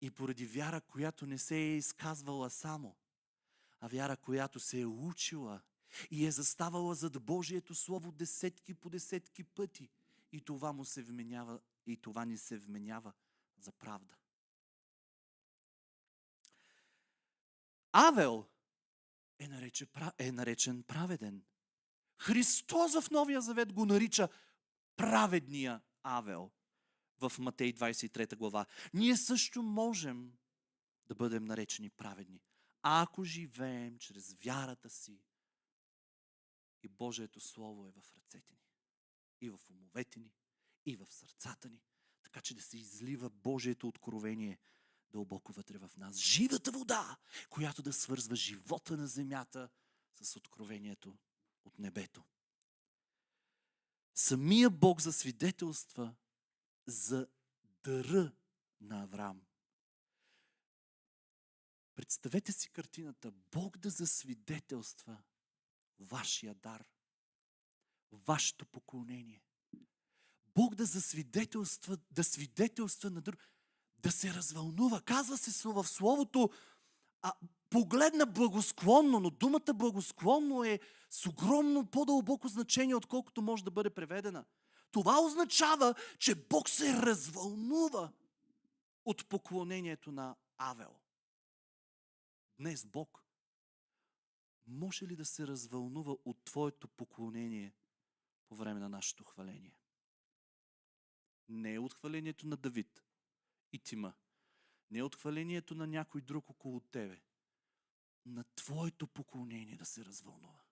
И 0.00 0.10
поради 0.10 0.46
вяра, 0.46 0.80
която 0.80 1.26
не 1.26 1.38
се 1.38 1.56
е 1.56 1.76
изказвала 1.76 2.50
само– 2.50 2.96
а 3.80 3.88
вяра, 3.88 4.16
която 4.16 4.60
се 4.60 4.80
е 4.80 4.86
учила 4.86 5.60
и 6.10 6.26
е 6.26 6.30
заставала 6.30 6.94
зад 6.94 7.22
Божието 7.22 7.74
Слово 7.74 8.12
десетки 8.12 8.74
по 8.74 8.90
десетки 8.90 9.44
пъти. 9.44 9.88
И 10.32 10.40
това 10.40 10.72
му 10.72 10.84
се 10.84 11.02
вменява, 11.02 11.60
и 11.86 11.96
това 11.96 12.24
ни 12.24 12.38
се 12.38 12.58
вменява 12.58 13.12
за 13.60 13.72
правда. 13.72 14.14
Авел 17.92 18.46
е 19.38 19.48
наречен, 19.48 19.88
е 20.18 20.32
наречен 20.32 20.82
праведен. 20.82 21.42
Христос 22.18 23.00
в 23.00 23.10
Новия 23.10 23.40
Завет 23.40 23.72
го 23.72 23.86
нарича 23.86 24.28
праведния 24.96 25.80
Авел 26.02 26.50
в 27.20 27.32
Матей 27.38 27.72
23 27.72 28.36
глава. 28.36 28.66
Ние 28.94 29.16
също 29.16 29.62
можем 29.62 30.32
да 31.06 31.14
бъдем 31.14 31.44
наречени 31.44 31.90
праведни 31.90 32.40
ако 32.82 33.24
живеем 33.24 33.98
чрез 33.98 34.32
вярата 34.32 34.90
си 34.90 35.20
и 36.82 36.88
Божието 36.88 37.40
Слово 37.40 37.86
е 37.86 37.90
в 37.90 38.12
ръцете 38.16 38.52
ни, 38.52 38.68
и 39.40 39.50
в 39.50 39.60
умовете 39.70 40.20
ни, 40.20 40.32
и 40.86 40.96
в 40.96 41.06
сърцата 41.10 41.68
ни, 41.68 41.82
така 42.22 42.40
че 42.40 42.54
да 42.54 42.62
се 42.62 42.78
излива 42.78 43.30
Божието 43.30 43.88
откровение 43.88 44.58
дълбоко 45.10 45.52
вътре 45.52 45.78
в 45.78 45.90
нас. 45.96 46.16
Живата 46.16 46.70
вода, 46.70 47.16
която 47.50 47.82
да 47.82 47.92
свързва 47.92 48.36
живота 48.36 48.96
на 48.96 49.06
земята 49.06 49.68
с 50.22 50.36
откровението 50.36 51.18
от 51.64 51.78
небето. 51.78 52.24
Самия 54.14 54.70
Бог 54.70 55.00
засвидетелства 55.00 56.14
за 56.86 57.28
дъра 57.84 58.32
на 58.80 59.02
Авраам. 59.02 59.47
Представете 61.98 62.52
си 62.52 62.70
картината. 62.70 63.32
Бог 63.52 63.78
да 63.78 63.90
засвидетелства 63.90 65.16
вашия 66.00 66.54
дар, 66.54 66.84
вашето 68.12 68.66
поклонение. 68.66 69.42
Бог 70.54 70.74
да 70.74 70.84
засвидетелства, 70.84 71.98
да 72.10 72.24
свидетелства 72.24 73.10
на 73.10 73.20
друг, 73.20 73.36
да 73.98 74.10
се 74.10 74.34
развълнува. 74.34 75.00
Казва 75.00 75.36
се 75.38 75.68
в 75.68 75.84
Словото, 75.84 76.50
а, 77.22 77.32
погледна 77.70 78.26
благосклонно, 78.26 79.20
но 79.20 79.30
думата 79.30 79.74
благосклонно 79.74 80.64
е 80.64 80.80
с 81.10 81.26
огромно 81.26 81.86
по-дълбоко 81.86 82.48
значение, 82.48 82.94
отколкото 82.94 83.42
може 83.42 83.64
да 83.64 83.70
бъде 83.70 83.90
преведена. 83.90 84.44
Това 84.90 85.20
означава, 85.20 85.94
че 86.18 86.34
Бог 86.34 86.68
се 86.68 86.92
развълнува 86.92 88.12
от 89.04 89.28
поклонението 89.28 90.12
на 90.12 90.36
Авел 90.58 90.94
днес 92.58 92.86
Бог 92.86 93.24
може 94.66 95.06
ли 95.06 95.16
да 95.16 95.24
се 95.24 95.46
развълнува 95.46 96.16
от 96.24 96.44
Твоето 96.44 96.88
поклонение 96.88 97.74
по 98.48 98.56
време 98.56 98.80
на 98.80 98.88
нашето 98.88 99.24
хваление? 99.24 99.76
Не 101.48 101.74
е 101.74 101.78
от 101.78 101.94
хвалението 101.94 102.46
на 102.46 102.56
Давид 102.56 103.04
и 103.72 103.78
Тима. 103.78 104.14
Не 104.90 104.98
е 104.98 105.02
от 105.02 105.16
хвалението 105.16 105.74
на 105.74 105.86
някой 105.86 106.20
друг 106.20 106.50
около 106.50 106.80
тебе. 106.80 107.22
На 108.26 108.44
Твоето 108.44 109.06
поклонение 109.06 109.76
да 109.76 109.86
се 109.86 110.04
развълнува. 110.04 110.62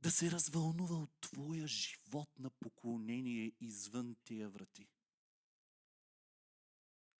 Да 0.00 0.10
се 0.10 0.30
развълнува 0.30 0.96
от 0.96 1.20
Твоя 1.20 1.66
живот 1.66 2.38
на 2.38 2.50
поклонение 2.50 3.52
извън 3.60 4.16
тия 4.24 4.48
врати. 4.48 4.88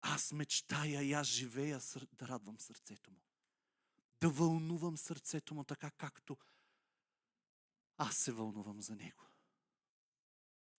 Аз 0.03 0.33
мечтая 0.33 1.03
и 1.03 1.13
аз 1.13 1.27
живея 1.27 1.81
да 2.13 2.29
радвам 2.29 2.59
сърцето 2.59 3.11
му. 3.11 3.21
Да 4.21 4.31
вълнувам 4.31 4.97
сърцето 4.97 5.55
му 5.55 5.65
така, 5.65 5.91
както 5.91 6.37
аз 7.97 8.17
се 8.17 8.33
вълнувам 8.33 8.81
за 8.81 8.97
него. 8.97 9.23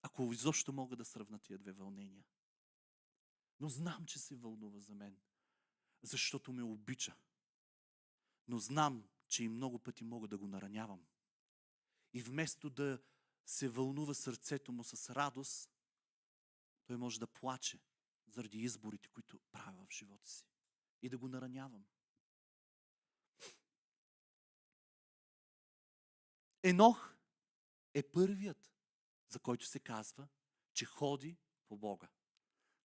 Ако 0.01 0.33
изобщо 0.33 0.73
мога 0.73 0.95
да 0.95 1.05
сравна 1.05 1.39
тия 1.39 1.59
две 1.59 1.71
вълнения. 1.71 2.25
Но 3.59 3.69
знам, 3.69 4.05
че 4.05 4.19
се 4.19 4.35
вълнува 4.35 4.79
за 4.79 4.95
мен, 4.95 5.17
защото 6.01 6.53
ме 6.53 6.63
обича. 6.63 7.15
Но 8.47 8.57
знам, 8.57 9.07
че 9.27 9.43
и 9.43 9.49
много 9.49 9.79
пъти 9.79 10.03
мога 10.03 10.27
да 10.27 10.37
го 10.37 10.47
наранявам. 10.47 11.05
И 12.13 12.21
вместо 12.21 12.69
да 12.69 13.03
се 13.45 13.69
вълнува 13.69 14.13
сърцето 14.13 14.71
му 14.71 14.83
с 14.83 15.15
радост, 15.15 15.69
той 16.85 16.97
може 16.97 17.19
да 17.19 17.27
плаче 17.27 17.79
заради 18.33 18.57
изборите, 18.57 19.09
които 19.09 19.39
правя 19.51 19.85
в 19.85 19.93
живота 19.93 20.29
си. 20.29 20.45
И 21.01 21.09
да 21.09 21.17
го 21.17 21.27
наранявам. 21.27 21.85
Енох 26.63 27.15
е 27.93 28.03
първият, 28.03 28.73
за 29.29 29.39
който 29.39 29.65
се 29.65 29.79
казва, 29.79 30.27
че 30.73 30.85
ходи 30.85 31.37
по 31.67 31.77
Бога. 31.77 32.07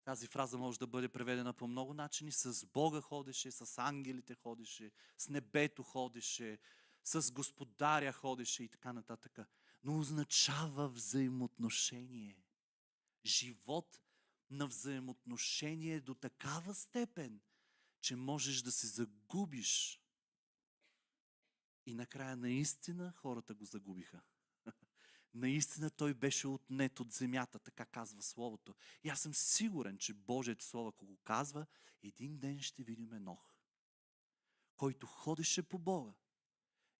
Тази 0.03 0.27
фраза 0.27 0.57
може 0.57 0.79
да 0.79 0.87
бъде 0.87 1.09
преведена 1.09 1.53
по 1.53 1.67
много 1.67 1.93
начини. 1.93 2.31
С 2.31 2.65
Бога 2.65 3.01
ходеше, 3.01 3.51
с 3.51 3.77
ангелите 3.77 4.35
ходеше, 4.35 4.91
с 5.17 5.29
небето 5.29 5.83
ходеше, 5.83 6.59
с 7.03 7.31
Господаря 7.31 8.11
ходеше 8.11 8.63
и 8.63 8.69
така 8.69 8.93
нататък. 8.93 9.39
но 9.83 9.99
означава 9.99 10.89
взаимоотношение. 10.89 12.43
Живот 13.25 14.01
на 14.49 14.67
взаимоотношение 14.67 16.01
до 16.01 16.15
такава 16.15 16.75
степен, 16.75 17.39
че 18.01 18.15
можеш 18.15 18.61
да 18.61 18.71
се 18.71 18.87
загубиш. 18.87 20.01
И 21.85 21.93
накрая 21.93 22.35
наистина 22.35 23.11
хората 23.11 23.53
го 23.53 23.65
загубиха. 23.65 24.21
Наистина 25.33 25.89
той 25.89 26.13
беше 26.13 26.47
отнет 26.47 26.99
от 26.99 27.11
земята, 27.11 27.59
така 27.59 27.85
казва 27.85 28.21
Словото. 28.21 28.75
И 29.03 29.09
аз 29.09 29.21
съм 29.21 29.33
сигурен, 29.33 29.97
че 29.97 30.13
Божието 30.13 30.65
Слово, 30.65 30.89
ако 30.89 31.05
го 31.05 31.17
казва, 31.17 31.65
един 32.03 32.37
ден 32.37 32.61
ще 32.61 32.83
видим 32.83 33.13
Енох, 33.13 33.55
който 34.77 35.07
ходеше 35.07 35.63
по 35.63 35.79
Бога 35.79 36.13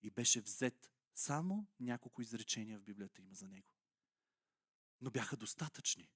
и 0.02 0.10
беше 0.10 0.40
взет. 0.40 0.92
Само 1.14 1.66
няколко 1.80 2.22
изречения 2.22 2.78
в 2.78 2.82
Библията 2.82 3.20
има 3.20 3.34
за 3.34 3.48
него. 3.48 3.74
Но 5.00 5.10
бяха 5.10 5.36
достатъчни, 5.36 6.10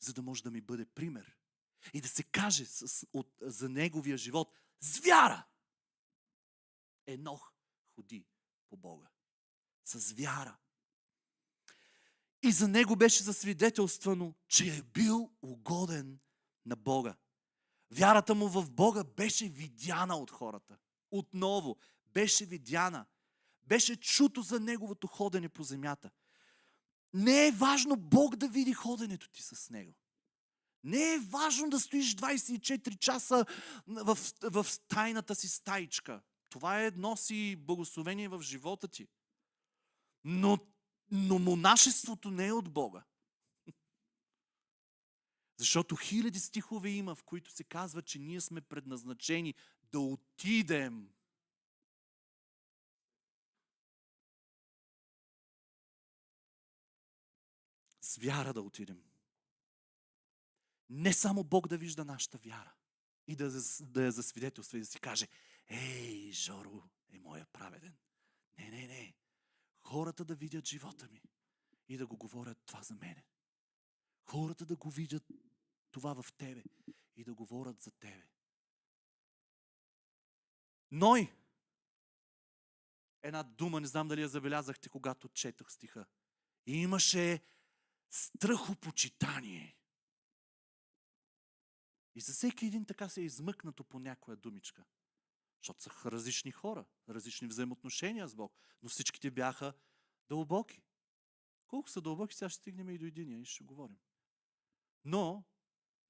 за 0.00 0.12
да 0.12 0.22
може 0.22 0.42
да 0.42 0.50
ми 0.50 0.60
бъде 0.60 0.86
пример. 0.86 1.36
И 1.94 2.00
да 2.00 2.08
се 2.08 2.22
каже 2.22 2.64
с, 2.64 3.06
от, 3.12 3.32
за 3.40 3.68
неговия 3.68 4.16
живот 4.16 4.52
с 4.80 4.98
вяра. 4.98 5.46
Енох 7.06 7.52
ходи 7.94 8.26
по 8.68 8.76
Бога. 8.76 9.08
С 9.84 10.12
вяра. 10.12 10.58
И 12.42 12.52
за 12.52 12.68
него 12.68 12.96
беше 12.96 13.22
засвидетелствано, 13.22 14.34
че 14.48 14.76
е 14.76 14.82
бил 14.82 15.32
угоден 15.42 16.18
на 16.66 16.76
Бога. 16.76 17.16
Вярата 17.90 18.34
му 18.34 18.48
в 18.48 18.70
Бога 18.70 19.04
беше 19.04 19.48
видяна 19.48 20.16
от 20.16 20.30
хората. 20.30 20.78
Отново 21.10 21.78
беше 22.06 22.46
видяна. 22.46 23.06
Беше 23.62 23.96
чуто 23.96 24.42
за 24.42 24.60
неговото 24.60 25.06
ходене 25.06 25.48
по 25.48 25.62
земята. 25.62 26.10
Не 27.14 27.46
е 27.46 27.52
важно 27.52 27.96
Бог 27.96 28.36
да 28.36 28.48
види 28.48 28.72
ходенето 28.72 29.30
ти 29.30 29.42
с 29.42 29.70
него. 29.70 29.94
Не 30.84 31.14
е 31.14 31.18
важно 31.18 31.70
да 31.70 31.80
стоиш 31.80 32.14
24 32.14 32.98
часа 32.98 33.46
в, 33.86 34.18
в 34.42 34.66
тайната 34.88 35.34
си 35.34 35.48
стаичка. 35.48 36.22
Това 36.48 36.80
е 36.80 36.86
едно 36.86 37.16
си 37.16 37.56
благословение 37.58 38.28
в 38.28 38.42
живота 38.42 38.88
ти. 38.88 39.08
Но 40.24 40.58
но 41.10 41.38
монашеството 41.38 42.30
не 42.30 42.46
е 42.46 42.52
от 42.52 42.72
Бога. 42.72 43.04
Защото 45.56 45.96
хиляди 45.96 46.40
стихове 46.40 46.90
има, 46.90 47.14
в 47.14 47.22
които 47.22 47.50
се 47.50 47.64
казва, 47.64 48.02
че 48.02 48.18
ние 48.18 48.40
сме 48.40 48.60
предназначени 48.60 49.54
да 49.92 50.00
отидем. 50.00 51.08
С 58.10 58.16
вяра 58.16 58.52
да 58.52 58.62
отидем. 58.62 59.02
Не 60.88 61.12
само 61.12 61.44
Бог 61.44 61.68
да 61.68 61.78
вижда 61.78 62.04
нашата 62.04 62.38
вяра 62.38 62.74
и 63.26 63.36
да, 63.36 63.50
да 63.80 64.04
я 64.04 64.12
засвидетелства 64.12 64.78
и 64.78 64.80
да 64.80 64.86
си 64.86 65.00
каже, 65.00 65.28
ей, 65.68 66.32
Жоро 66.32 66.82
е 67.12 67.18
моя 67.18 67.46
праведен. 67.46 67.96
Не, 68.58 68.70
не, 68.70 68.86
не 68.86 69.14
хората 69.80 70.24
да 70.24 70.34
видят 70.34 70.66
живота 70.66 71.08
ми 71.08 71.22
и 71.88 71.96
да 71.96 72.06
го 72.06 72.16
говорят 72.16 72.58
това 72.66 72.82
за 72.82 72.94
мене. 72.94 73.24
Хората 74.24 74.66
да 74.66 74.76
го 74.76 74.90
видят 74.90 75.28
това 75.90 76.22
в 76.22 76.32
тебе 76.32 76.62
и 77.16 77.24
да 77.24 77.34
говорят 77.34 77.80
за 77.80 77.90
тебе. 77.90 78.26
Ной! 80.90 81.32
Една 83.22 83.42
дума, 83.42 83.80
не 83.80 83.86
знам 83.86 84.08
дали 84.08 84.22
я 84.22 84.28
забелязахте, 84.28 84.88
когато 84.88 85.28
четах 85.28 85.72
стиха. 85.72 86.06
Имаше 86.66 87.42
страхопочитание. 88.10 89.76
И 92.14 92.20
за 92.20 92.32
всеки 92.32 92.66
един 92.66 92.84
така 92.84 93.08
се 93.08 93.20
е 93.20 93.24
измъкнато 93.24 93.84
по 93.84 93.98
някоя 93.98 94.36
думичка. 94.36 94.84
Защото 95.62 95.82
са 95.82 95.90
различни 96.04 96.50
хора, 96.50 96.84
различни 97.08 97.48
взаимоотношения 97.48 98.28
с 98.28 98.34
Бог. 98.34 98.58
Но 98.82 98.88
всичките 98.88 99.30
бяха 99.30 99.72
дълбоки. 100.28 100.82
Колко 101.66 101.88
са 101.88 102.00
дълбоки, 102.00 102.34
сега 102.34 102.48
ще 102.48 102.60
стигнем 102.60 102.90
и 102.90 102.98
до 102.98 103.06
единия 103.06 103.40
и 103.40 103.44
ще 103.44 103.64
говорим. 103.64 103.98
Но 105.04 105.44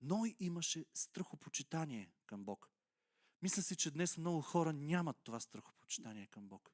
Ной 0.00 0.36
имаше 0.38 0.84
страхопочитание 0.94 2.12
към 2.26 2.44
Бог. 2.44 2.70
Мисля 3.42 3.62
си, 3.62 3.76
че 3.76 3.90
днес 3.90 4.18
много 4.18 4.40
хора 4.40 4.72
нямат 4.72 5.16
това 5.24 5.40
страхопочитание 5.40 6.26
към 6.26 6.48
Бог. 6.48 6.72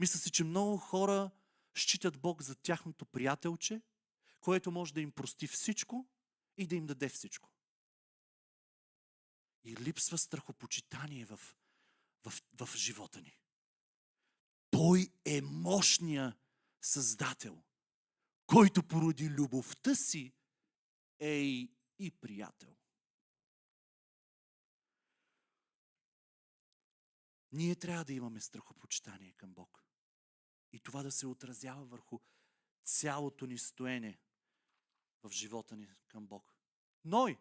Мисля 0.00 0.18
си, 0.18 0.30
че 0.30 0.44
много 0.44 0.76
хора 0.76 1.30
считат 1.74 2.20
Бог 2.20 2.42
за 2.42 2.54
тяхното 2.54 3.06
приятелче, 3.06 3.82
което 4.40 4.70
може 4.70 4.94
да 4.94 5.00
им 5.00 5.12
прости 5.12 5.46
всичко 5.46 6.08
и 6.56 6.66
да 6.66 6.76
им 6.76 6.86
даде 6.86 7.08
всичко. 7.08 7.50
И 9.64 9.76
липсва 9.76 10.18
страхопочитание 10.18 11.24
в 11.24 11.40
в, 12.24 12.42
в 12.60 12.76
живота 12.76 13.22
ни. 13.22 13.36
Той 14.70 15.12
е 15.24 15.40
мощния 15.40 16.36
Създател, 16.82 17.62
който 18.46 18.88
породи 18.88 19.30
любовта 19.30 19.94
си 19.94 20.32
е 21.18 21.32
и, 21.32 21.74
и 21.98 22.10
приятел. 22.10 22.76
Ние 27.52 27.76
трябва 27.76 28.04
да 28.04 28.12
имаме 28.12 28.40
страхопочитание 28.40 29.32
към 29.32 29.54
Бог. 29.54 29.84
И 30.72 30.80
това 30.80 31.02
да 31.02 31.12
се 31.12 31.26
отразява 31.26 31.84
върху 31.84 32.18
цялото 32.84 33.46
ни 33.46 33.58
стоене 33.58 34.18
в 35.22 35.30
живота 35.30 35.76
ни 35.76 35.88
към 36.08 36.26
Бог. 36.26 36.54
Ной 37.04 37.38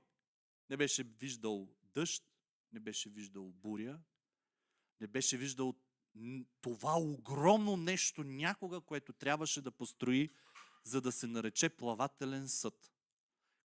не 0.69 0.77
беше 0.77 1.03
виждал 1.03 1.67
дъжд, 1.83 2.23
не 2.71 2.79
беше 2.79 3.09
виждал 3.09 3.51
буря, 3.51 3.99
не 5.01 5.07
беше 5.07 5.37
виждал 5.37 5.75
това 6.61 6.93
огромно 6.97 7.77
нещо 7.77 8.23
някога, 8.23 8.81
което 8.81 9.13
трябваше 9.13 9.61
да 9.61 9.71
построи, 9.71 10.29
за 10.83 11.01
да 11.01 11.11
се 11.11 11.27
нарече 11.27 11.69
плавателен 11.69 12.49
съд, 12.49 12.91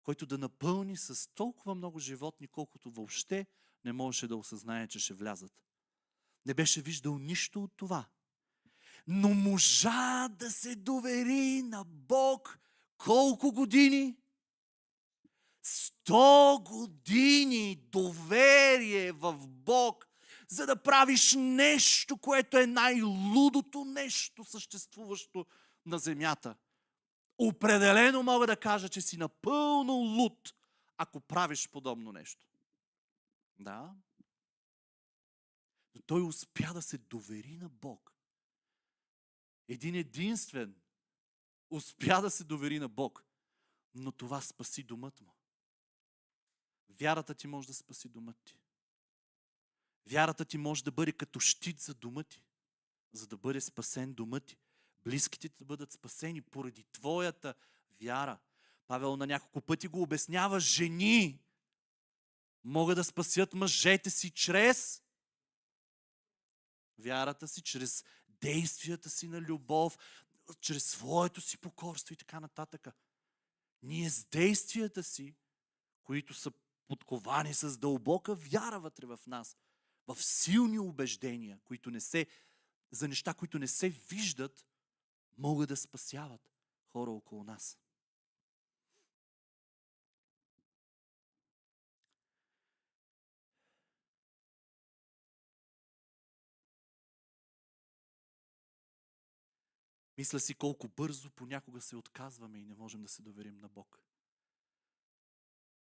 който 0.02 0.26
да 0.26 0.38
напълни 0.38 0.96
с 0.96 1.28
толкова 1.34 1.74
много 1.74 1.98
животни, 1.98 2.48
колкото 2.48 2.90
въобще 2.90 3.46
не 3.84 3.92
можеше 3.92 4.28
да 4.28 4.36
осъзнае, 4.36 4.88
че 4.88 4.98
ще 4.98 5.14
влязат. 5.14 5.52
Не 6.46 6.54
беше 6.54 6.82
виждал 6.82 7.18
нищо 7.18 7.62
от 7.62 7.72
това. 7.76 8.08
Но 9.06 9.34
можа 9.34 10.28
да 10.28 10.50
се 10.50 10.76
довери 10.76 11.62
на 11.62 11.84
Бог 11.84 12.58
колко 13.04 13.52
години? 13.52 14.16
Сто 15.62 16.62
години 16.64 17.76
доверие 17.76 19.12
в 19.12 19.48
Бог 19.48 20.08
за 20.48 20.66
да 20.66 20.82
правиш 20.82 21.34
нещо, 21.38 22.18
което 22.18 22.58
е 22.58 22.66
най-лудото 22.66 23.84
нещо, 23.84 24.44
съществуващо 24.44 25.46
на 25.86 25.98
земята. 25.98 26.56
Определено 27.38 28.22
мога 28.22 28.46
да 28.46 28.56
кажа, 28.56 28.88
че 28.88 29.00
си 29.00 29.16
напълно 29.16 29.92
луд, 29.92 30.54
ако 30.96 31.20
правиш 31.20 31.68
подобно 31.68 32.12
нещо. 32.12 32.46
Да. 33.58 33.94
Но 35.94 36.02
той 36.02 36.22
успя 36.22 36.74
да 36.74 36.82
се 36.82 36.98
довери 36.98 37.56
на 37.56 37.68
Бог. 37.68 38.12
Един 39.68 39.94
единствен 39.94 40.74
успя 41.76 42.20
да 42.22 42.30
се 42.30 42.44
довери 42.44 42.78
на 42.78 42.88
Бог. 42.88 43.24
Но 43.94 44.12
това 44.12 44.40
спаси 44.40 44.82
думът 44.82 45.20
му. 45.20 45.34
Вярата 46.88 47.34
ти 47.34 47.46
може 47.46 47.68
да 47.68 47.74
спаси 47.74 48.08
думът 48.08 48.36
ти. 48.44 48.58
Вярата 50.06 50.44
ти 50.44 50.58
може 50.58 50.84
да 50.84 50.90
бъде 50.90 51.12
като 51.12 51.40
щит 51.40 51.80
за 51.80 51.94
дома 51.94 52.22
ти, 52.22 52.42
за 53.12 53.26
да 53.26 53.36
бъде 53.36 53.60
спасен 53.60 54.14
дома 54.14 54.40
ти. 54.40 54.56
Близките 55.04 55.48
ти 55.48 55.56
да 55.58 55.64
бъдат 55.64 55.92
спасени 55.92 56.40
поради 56.40 56.84
твоята 56.92 57.54
вяра. 58.00 58.38
Павел 58.86 59.16
на 59.16 59.26
няколко 59.26 59.60
пъти 59.60 59.88
го 59.88 60.02
обяснява. 60.02 60.60
Жени 60.60 61.38
могат 62.64 62.96
да 62.96 63.04
спасят 63.04 63.54
мъжете 63.54 64.10
си 64.10 64.30
чрез 64.30 65.02
вярата 66.98 67.48
си, 67.48 67.62
чрез 67.62 68.04
действията 68.28 69.10
си 69.10 69.28
на 69.28 69.40
любов, 69.40 69.98
чрез 70.60 70.84
своето 70.84 71.40
си 71.40 71.58
покорство 71.58 72.12
и 72.12 72.16
така 72.16 72.40
нататък. 72.40 72.88
Ние 73.82 74.10
с 74.10 74.24
действията 74.24 75.02
си, 75.02 75.34
които 76.02 76.34
са 76.34 76.52
подковани 76.88 77.54
с 77.54 77.78
дълбока 77.78 78.34
вяра 78.34 78.80
вътре 78.80 79.06
в 79.06 79.20
нас, 79.26 79.56
в 80.06 80.22
силни 80.22 80.78
убеждения, 80.78 81.58
които 81.64 81.90
не 81.90 82.00
се, 82.00 82.26
за 82.90 83.08
неща, 83.08 83.34
които 83.34 83.58
не 83.58 83.68
се 83.68 83.88
виждат, 83.88 84.66
могат 85.38 85.68
да 85.68 85.76
спасяват 85.76 86.50
хора 86.92 87.10
около 87.10 87.44
нас. 87.44 87.78
Мисля 100.18 100.40
си 100.40 100.54
колко 100.54 100.88
бързо 100.88 101.30
понякога 101.30 101.80
се 101.80 101.96
отказваме 101.96 102.58
и 102.58 102.64
не 102.64 102.74
можем 102.74 103.02
да 103.02 103.08
се 103.08 103.22
доверим 103.22 103.58
на 103.58 103.68
Бог. 103.68 104.00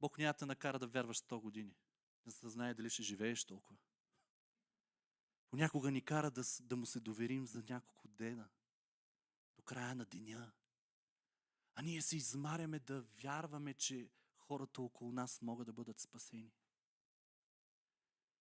Бог 0.01 0.19
няма 0.19 0.35
да 0.39 0.47
накара 0.47 0.79
да 0.79 0.87
вярваш 0.87 1.19
100 1.19 1.41
години, 1.41 1.77
за 2.27 2.41
да 2.41 2.51
знае 2.51 2.75
дали 2.75 2.91
ще 2.91 3.03
живееш 3.03 3.45
толкова. 3.45 3.77
Понякога 5.51 5.91
ни 5.91 6.03
кара 6.03 6.31
да, 6.31 6.43
да 6.61 6.77
му 6.77 6.87
се 6.87 7.01
доверим 7.01 7.47
за 7.47 7.63
няколко 7.69 8.09
дена, 8.09 8.49
до 9.57 9.63
края 9.63 9.95
на 9.95 10.05
деня. 10.05 10.53
А 11.75 11.83
ние 11.83 12.03
се 12.03 12.17
измаряме 12.17 12.79
да 12.79 13.03
вярваме, 13.03 13.75
че 13.75 14.11
хората 14.37 14.83
около 14.83 15.13
нас 15.13 15.43
могат 15.43 15.67
да 15.67 15.73
бъдат 15.73 16.01
спасени. 16.01 16.53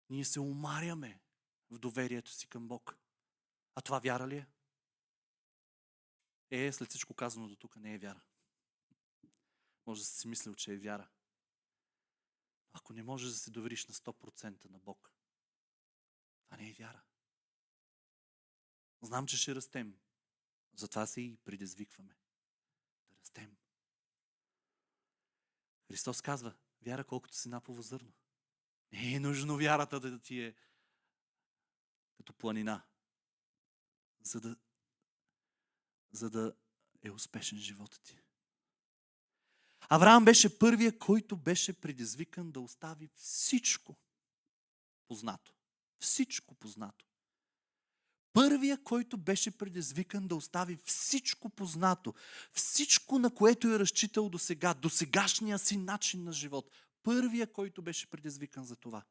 Ние 0.09 0.25
се 0.25 0.39
умаряме 0.39 1.21
в 1.69 1.79
доверието 1.79 2.31
си 2.31 2.47
към 2.47 2.67
Бог. 2.67 2.97
А 3.75 3.81
това 3.81 3.99
вяра 3.99 4.27
ли 4.27 4.37
е? 4.37 4.47
Е, 6.55 6.71
след 6.71 6.89
всичко 6.89 7.13
казано 7.13 7.47
до 7.47 7.55
тук 7.55 7.75
не 7.75 7.93
е 7.93 7.97
вяра. 7.97 8.21
Може 9.85 10.01
да 10.01 10.05
си 10.05 10.27
мислил, 10.27 10.55
че 10.55 10.73
е 10.73 10.77
вяра. 10.77 11.09
Ако 12.73 12.93
не 12.93 13.03
можеш 13.03 13.29
да 13.29 13.35
се 13.35 13.51
довериш 13.51 13.87
на 13.87 13.93
100% 13.93 14.69
на 14.69 14.79
Бог, 14.79 15.13
това 16.45 16.57
не 16.57 16.69
е 16.69 16.73
вяра. 16.73 17.03
Знам, 19.01 19.27
че 19.27 19.37
ще 19.37 19.55
растем. 19.55 19.99
Затова 20.75 21.05
се 21.05 21.21
и 21.21 21.37
предизвикваме. 21.37 22.17
Да 23.09 23.17
растем. 23.19 23.57
Христос 25.87 26.21
казва, 26.21 26.55
вяра 26.81 27.03
колкото 27.03 27.35
си 27.35 27.49
напово 27.49 27.81
зърно. 27.81 28.13
Не 28.91 29.13
е 29.13 29.19
нужно 29.19 29.57
вярата 29.57 29.99
да 29.99 30.19
ти 30.19 30.41
е 30.41 30.55
като 32.17 32.33
планина, 32.33 32.85
за 34.21 34.41
да, 34.41 34.55
за 36.13 36.29
да 36.29 36.53
е 37.03 37.11
успешен 37.11 37.57
живота 37.57 37.99
ти. 38.03 38.19
Авраам 39.89 40.25
беше 40.25 40.59
първия, 40.59 40.99
който 40.99 41.37
беше 41.37 41.73
предизвикан 41.73 42.51
да 42.51 42.59
остави 42.59 43.09
всичко 43.15 43.95
познато. 45.07 45.53
Всичко 45.99 46.55
познато. 46.55 47.05
Първия, 48.33 48.83
който 48.83 49.17
беше 49.17 49.57
предизвикан 49.57 50.27
да 50.27 50.35
остави 50.35 50.77
всичко 50.85 51.49
познато, 51.49 52.13
всичко, 52.53 53.19
на 53.19 53.33
което 53.33 53.67
е 53.67 53.79
разчитал 53.79 54.29
до 54.29 54.39
сега, 54.39 54.73
до 54.73 54.89
сегашния 54.89 55.59
си 55.59 55.77
начин 55.77 56.23
на 56.23 56.31
живот. 56.31 56.71
Първия, 57.03 57.51
който 57.51 57.81
беше 57.81 58.09
предизвикан 58.09 58.65
за 58.65 58.75
това. 58.75 59.03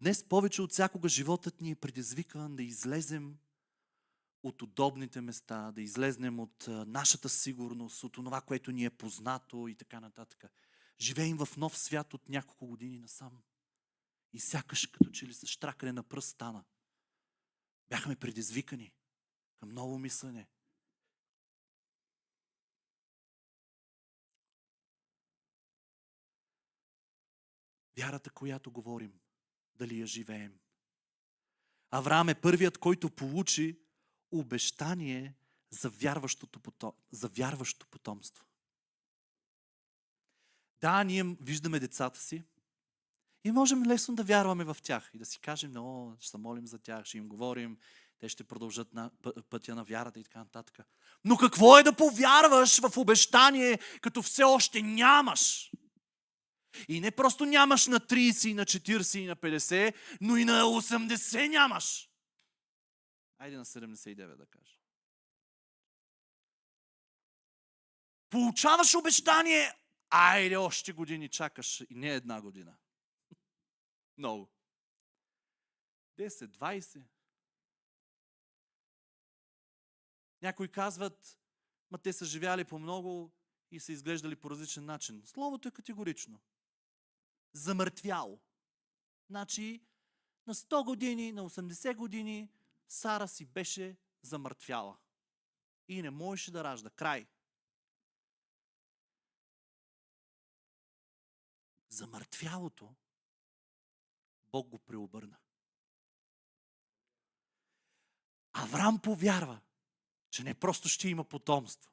Днес 0.00 0.24
повече 0.24 0.62
от 0.62 0.72
всякога 0.72 1.08
животът 1.08 1.60
ни 1.60 1.70
е 1.70 1.76
предизвикан 1.76 2.56
да 2.56 2.62
излезем 2.62 3.36
от 4.42 4.62
удобните 4.62 5.20
места, 5.20 5.72
да 5.72 5.82
излезнем 5.82 6.40
от 6.40 6.64
нашата 6.68 7.28
сигурност, 7.28 8.04
от 8.04 8.12
това, 8.12 8.40
което 8.40 8.72
ни 8.72 8.84
е 8.84 8.90
познато 8.90 9.68
и 9.68 9.74
така 9.74 10.00
нататък. 10.00 10.44
Живеем 11.00 11.36
в 11.36 11.56
нов 11.56 11.78
свят 11.78 12.14
от 12.14 12.28
няколко 12.28 12.66
години 12.66 12.98
насам. 12.98 13.42
И 14.32 14.40
сякаш 14.40 14.86
като 14.86 15.10
че 15.10 15.26
ли 15.26 15.34
с 15.34 15.46
штракане 15.46 15.92
на 15.92 16.02
пръст 16.02 16.28
стана. 16.28 16.64
Бяхме 17.88 18.16
предизвикани 18.16 18.92
към 19.60 19.68
ново 19.68 19.98
мислене. 19.98 20.48
Вярата, 27.98 28.30
която 28.30 28.70
говорим, 28.70 29.20
дали 29.74 30.00
я 30.00 30.06
живеем. 30.06 30.60
Авраам 31.90 32.28
е 32.28 32.40
първият, 32.40 32.78
който 32.78 33.10
получи 33.10 33.79
обещание 34.32 35.34
за 35.70 35.88
вярващото, 35.88 36.60
потом, 36.60 36.92
за 37.10 37.28
вярващо 37.28 37.86
потомство. 37.86 38.44
Да, 40.80 41.04
ние 41.04 41.24
виждаме 41.40 41.80
децата 41.80 42.20
си 42.20 42.42
и 43.44 43.50
можем 43.50 43.86
лесно 43.86 44.14
да 44.14 44.24
вярваме 44.24 44.64
в 44.64 44.76
тях 44.82 45.10
и 45.14 45.18
да 45.18 45.24
си 45.24 45.38
кажем, 45.40 45.76
о, 45.76 46.12
ще 46.20 46.30
се 46.30 46.36
молим 46.38 46.66
за 46.66 46.78
тях, 46.78 47.04
ще 47.04 47.18
им 47.18 47.28
говорим, 47.28 47.78
те 48.18 48.28
ще 48.28 48.44
продължат 48.44 48.94
на 48.94 49.10
пътя 49.50 49.74
на 49.74 49.84
вярата 49.84 50.20
и 50.20 50.24
така 50.24 50.38
нататък. 50.38 50.86
Но 51.24 51.36
какво 51.36 51.78
е 51.78 51.82
да 51.82 51.96
повярваш 51.96 52.80
в 52.80 52.96
обещание, 52.96 53.78
като 54.00 54.22
все 54.22 54.42
още 54.42 54.82
нямаш? 54.82 55.72
И 56.88 57.00
не 57.00 57.10
просто 57.10 57.44
нямаш 57.44 57.86
на 57.86 58.00
30, 58.00 58.48
и 58.48 58.54
на 58.54 58.64
40, 58.64 59.18
и 59.18 59.26
на 59.26 59.36
50, 59.36 59.94
но 60.20 60.36
и 60.36 60.44
на 60.44 60.62
80 60.62 61.48
нямаш. 61.48 62.09
Айде 63.40 63.56
на 63.56 63.64
79 63.64 64.36
да 64.36 64.46
кажа. 64.46 64.76
Получаваш 68.30 68.94
обещание, 68.94 69.72
айде 70.10 70.56
още 70.56 70.92
години 70.92 71.28
чакаш 71.28 71.80
и 71.80 71.86
не 71.90 72.14
една 72.14 72.40
година. 72.40 72.76
Много. 74.18 74.50
10, 76.18 76.46
20. 76.46 77.02
Някои 80.42 80.68
казват, 80.68 81.38
ма 81.90 81.98
те 81.98 82.12
са 82.12 82.24
живяли 82.24 82.64
по 82.64 82.78
много 82.78 83.32
и 83.70 83.80
са 83.80 83.92
изглеждали 83.92 84.36
по 84.36 84.50
различен 84.50 84.84
начин. 84.84 85.22
Словото 85.24 85.68
е 85.68 85.70
категорично. 85.70 86.40
Замъртвяло. 87.52 88.40
Значи 89.30 89.82
на 90.46 90.54
100 90.54 90.84
години, 90.84 91.32
на 91.32 91.50
80 91.50 91.94
години 91.94 92.48
Сара 92.90 93.28
си 93.28 93.46
беше 93.46 93.96
замъртвяла. 94.22 94.98
И 95.88 96.02
не 96.02 96.10
можеше 96.10 96.50
да 96.50 96.64
ражда. 96.64 96.90
Край. 96.90 97.26
Замъртвялото 101.88 102.94
Бог 104.52 104.68
го 104.68 104.78
преобърна. 104.78 105.38
Авраам 108.52 109.00
повярва, 109.02 109.60
че 110.30 110.44
не 110.44 110.60
просто 110.60 110.88
ще 110.88 111.08
има 111.08 111.24
потомство, 111.24 111.90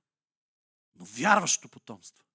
но 0.96 1.06
вярващо 1.06 1.70
потомство. 1.70 2.26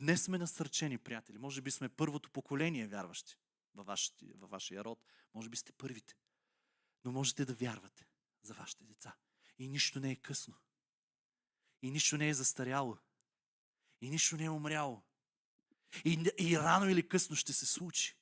Днес 0.00 0.24
сме 0.24 0.38
насърчени, 0.38 0.98
приятели. 0.98 1.38
Може 1.38 1.60
би 1.60 1.70
сме 1.70 1.88
първото 1.88 2.30
поколение 2.30 2.86
вярващи 2.86 3.38
във, 3.74 3.86
във 4.34 4.50
вашия 4.50 4.84
род. 4.84 5.06
Може 5.34 5.48
би 5.48 5.56
сте 5.56 5.72
първите. 5.72 6.16
Но 7.04 7.12
можете 7.12 7.44
да 7.44 7.54
вярвате 7.54 8.06
за 8.42 8.54
вашите 8.54 8.84
деца. 8.84 9.16
И 9.58 9.68
нищо 9.68 10.00
не 10.00 10.10
е 10.10 10.16
късно. 10.16 10.54
И 11.82 11.90
нищо 11.90 12.18
не 12.18 12.28
е 12.28 12.34
застаряло. 12.34 12.98
И 14.00 14.10
нищо 14.10 14.36
не 14.36 14.44
е 14.44 14.50
умряло. 14.50 15.02
И, 16.04 16.32
и 16.38 16.58
рано 16.58 16.88
или 16.88 17.08
късно 17.08 17.36
ще 17.36 17.52
се 17.52 17.66
случи. 17.66 18.16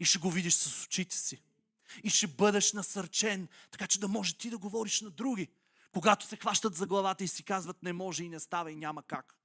И 0.00 0.04
ще 0.04 0.18
го 0.18 0.30
видиш 0.30 0.54
с 0.54 0.84
очите 0.84 1.16
си. 1.16 1.42
И 2.04 2.10
ще 2.10 2.26
бъдеш 2.26 2.72
насърчен, 2.72 3.48
така 3.70 3.86
че 3.86 4.00
да 4.00 4.08
може 4.08 4.38
ти 4.38 4.50
да 4.50 4.58
говориш 4.58 5.00
на 5.00 5.10
други. 5.10 5.48
Когато 5.92 6.26
се 6.26 6.36
хващат 6.36 6.74
за 6.74 6.86
главата 6.86 7.24
и 7.24 7.28
си 7.28 7.42
казват 7.44 7.82
не 7.82 7.92
може 7.92 8.24
и 8.24 8.28
не 8.28 8.40
става 8.40 8.72
и 8.72 8.76
няма 8.76 9.02
как. 9.02 9.36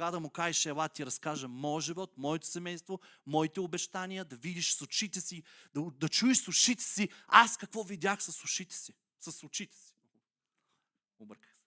Да 0.00 0.20
му 0.20 0.30
кажеш, 0.30 0.66
ела 0.66 0.88
ти 0.88 1.06
разкажа 1.06 1.48
моят 1.48 1.84
живот, 1.84 2.12
моето 2.16 2.46
семейство, 2.46 3.00
моите 3.26 3.60
обещания, 3.60 4.24
да 4.24 4.36
видиш 4.36 4.74
с 4.74 4.82
очите 4.82 5.20
си, 5.20 5.42
да, 5.74 5.90
да 5.90 6.08
чуеш 6.08 6.38
с 6.38 6.48
ушите 6.48 6.84
си, 6.84 7.08
аз 7.28 7.56
какво 7.56 7.82
видях 7.82 8.22
с 8.22 8.44
ушите 8.44 8.74
си, 8.74 8.94
с 9.18 9.44
очите 9.44 9.76
си. 9.76 9.94
Обърках 11.18 11.50
се. 11.50 11.60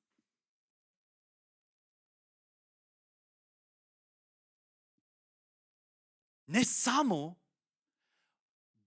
Не 6.47 6.65
само 6.65 7.35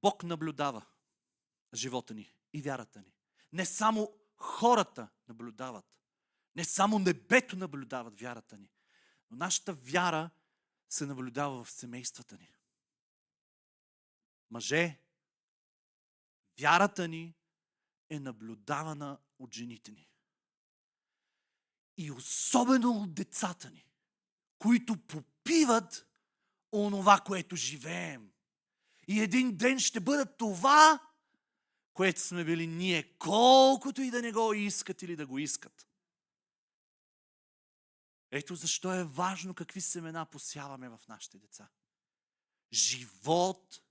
Бог 0.03 0.23
наблюдава 0.23 0.87
живота 1.75 2.15
ни 2.15 2.35
и 2.53 2.63
вярата 2.63 2.99
ни. 2.99 3.15
Не 3.53 3.67
само 3.67 4.13
хората 4.37 5.09
наблюдават. 5.29 5.85
Не 6.57 6.65
само 6.65 6.99
небето 6.99 7.57
наблюдават 7.57 8.21
вярата 8.21 8.59
ни. 8.59 8.69
Но 9.31 9.37
нашата 9.37 9.73
вяра 9.73 10.31
се 10.89 11.07
наблюдава 11.07 11.65
в 11.65 11.71
семействата 11.71 12.39
ни. 12.39 12.53
Мъже, 14.51 14.99
вярата 16.61 17.09
ни 17.09 17.35
е 18.11 18.21
наблюдавана 18.21 19.19
от 19.39 19.55
жените 19.55 19.93
ни. 19.93 20.09
И 21.97 22.11
особено 22.11 22.91
от 22.91 23.15
децата 23.15 23.71
ни, 23.71 23.87
които 24.59 24.97
попиват 24.97 26.07
онова, 26.73 27.21
което 27.21 27.57
живеем. 27.57 28.31
И 29.09 29.21
един 29.21 29.57
ден 29.57 29.79
ще 29.79 30.01
бъдат 30.01 30.37
това, 30.37 30.99
което 31.95 32.21
сме 32.21 32.45
били 32.45 32.67
ние, 32.67 33.19
колкото 33.19 34.03
и 34.03 34.11
да 34.11 34.23
не 34.23 34.33
го 34.33 34.53
искат 34.53 35.03
или 35.03 35.17
да 35.17 35.27
го 35.27 35.39
искат. 35.39 35.86
Ето 38.31 38.55
защо 38.55 38.95
е 38.95 39.05
важно 39.05 39.55
какви 39.55 39.81
семена 39.81 40.27
посяваме 40.27 40.89
в 40.89 41.01
нашите 41.09 41.39
деца. 41.39 41.69
Живот 42.73 43.83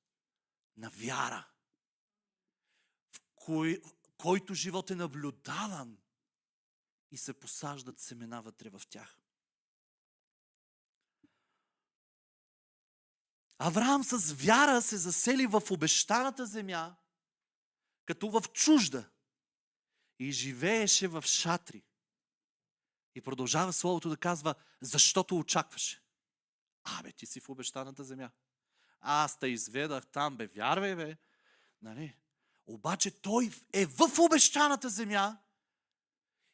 на 0.78 0.90
вяра, 0.90 1.48
в 3.12 3.22
кой, 3.36 3.82
който 4.18 4.54
живот 4.54 4.92
е 4.92 4.96
наблюдаван 4.96 5.98
и 7.12 7.18
се 7.18 7.34
посаждат 7.34 8.00
семена 8.00 8.42
вътре 8.42 8.70
в 8.70 8.82
тях. 8.90 9.20
Авраам 13.58 14.04
с 14.04 14.34
вяра 14.34 14.82
се 14.82 14.98
засели 14.98 15.48
в 15.48 15.64
обещаната 15.72 16.46
земя, 16.46 16.96
като 18.06 18.30
в 18.30 18.42
чужда 18.54 19.10
и 20.20 20.32
живееше 20.32 21.08
в 21.08 21.22
шатри. 21.22 21.84
И 23.16 23.22
продължава 23.22 23.74
Словото 23.74 24.10
да 24.10 24.18
казва, 24.18 24.56
защото 24.82 25.38
очакваше. 25.38 26.02
Абе, 26.84 27.12
ти 27.12 27.26
си 27.26 27.40
в 27.40 27.50
обещаната 27.50 28.04
земя. 28.04 28.32
Аз 29.02 29.40
те 29.40 29.48
изведах 29.48 30.08
там, 30.08 30.38
бе, 30.38 30.48
вярвай, 30.48 30.96
бе. 30.96 31.18
Нали? 31.82 32.16
Обаче 32.68 33.12
той 33.12 33.52
е 33.74 33.86
в 33.86 34.20
обещаната 34.20 34.90
земя 34.90 35.38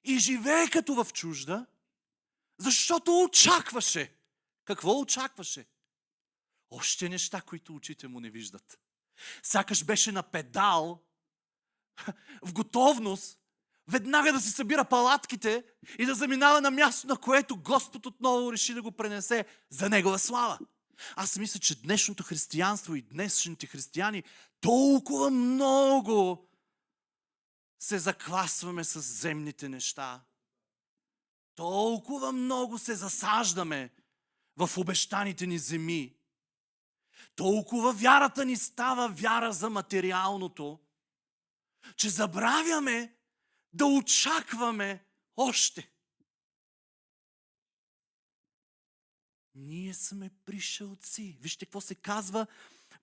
и 0.03 0.19
живее 0.19 0.69
като 0.69 1.03
в 1.03 1.13
чужда, 1.13 1.65
защото 2.57 3.23
очакваше. 3.23 4.13
Какво 4.65 4.99
очакваше? 4.99 5.67
Още 6.69 7.09
неща, 7.09 7.41
които 7.41 7.75
очите 7.75 8.07
му 8.07 8.19
не 8.19 8.29
виждат. 8.29 8.79
Сякаш 9.43 9.85
беше 9.85 10.11
на 10.11 10.23
педал, 10.23 11.03
в 12.41 12.53
готовност, 12.53 13.40
веднага 13.87 14.33
да 14.33 14.41
си 14.41 14.49
събира 14.49 14.85
палатките 14.85 15.63
и 15.99 16.05
да 16.05 16.15
заминава 16.15 16.61
на 16.61 16.71
място, 16.71 17.07
на 17.07 17.17
което 17.17 17.57
Господ 17.57 18.05
отново 18.05 18.53
реши 18.53 18.73
да 18.73 18.81
го 18.81 18.91
пренесе 18.91 19.45
за 19.69 19.89
Негова 19.89 20.19
слава. 20.19 20.59
Аз 21.15 21.37
мисля, 21.37 21.59
че 21.59 21.81
днешното 21.81 22.23
християнство 22.23 22.95
и 22.95 23.01
днешните 23.01 23.67
християни 23.67 24.23
толкова 24.61 25.31
много 25.31 26.47
се 27.79 27.99
заквасваме 27.99 28.83
с 28.83 29.01
земните 29.01 29.69
неща. 29.69 30.21
Толкова 31.55 32.31
много 32.31 32.77
се 32.77 32.95
засаждаме 32.95 33.89
в 34.57 34.77
обещаните 34.77 35.47
ни 35.47 35.57
земи. 35.59 36.15
Толкова 37.35 37.93
вярата 37.93 38.45
ни 38.45 38.57
става 38.57 39.07
вяра 39.07 39.53
за 39.53 39.69
материалното, 39.69 40.79
че 41.95 42.09
забравяме 42.09 43.15
да 43.73 43.85
очакваме 43.85 45.05
още. 45.37 45.91
Ние 49.55 49.93
сме 49.93 50.29
пришелци. 50.45 51.37
Вижте 51.41 51.65
какво 51.65 51.81
се 51.81 51.95
казва 51.95 52.47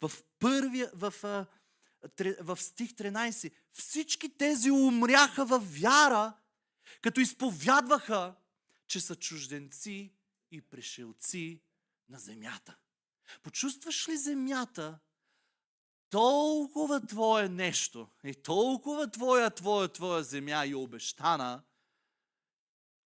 в, 0.00 0.12
първия, 0.38 0.90
в, 0.94 1.14
в, 1.22 1.46
в 2.40 2.56
стих 2.60 2.90
13. 2.90 3.52
Всички 3.72 4.36
тези 4.36 4.70
умряха 4.70 5.44
в 5.44 5.58
вяра, 5.58 6.32
като 7.00 7.20
изповядваха, 7.20 8.34
че 8.86 9.00
са 9.00 9.16
чужденци 9.16 10.12
и 10.50 10.60
пришелци 10.60 11.60
на 12.08 12.18
земята. 12.18 12.76
Почувстваш 13.42 14.08
ли 14.08 14.16
земята 14.16 14.98
толкова 16.11 17.06
твое 17.06 17.48
нещо 17.48 18.09
и 18.24 18.34
толкова 18.34 19.11
твоя, 19.11 19.50
твоя, 19.50 19.88
твоя 19.88 20.22
земя 20.22 20.66
и 20.66 20.74
обещана, 20.74 21.62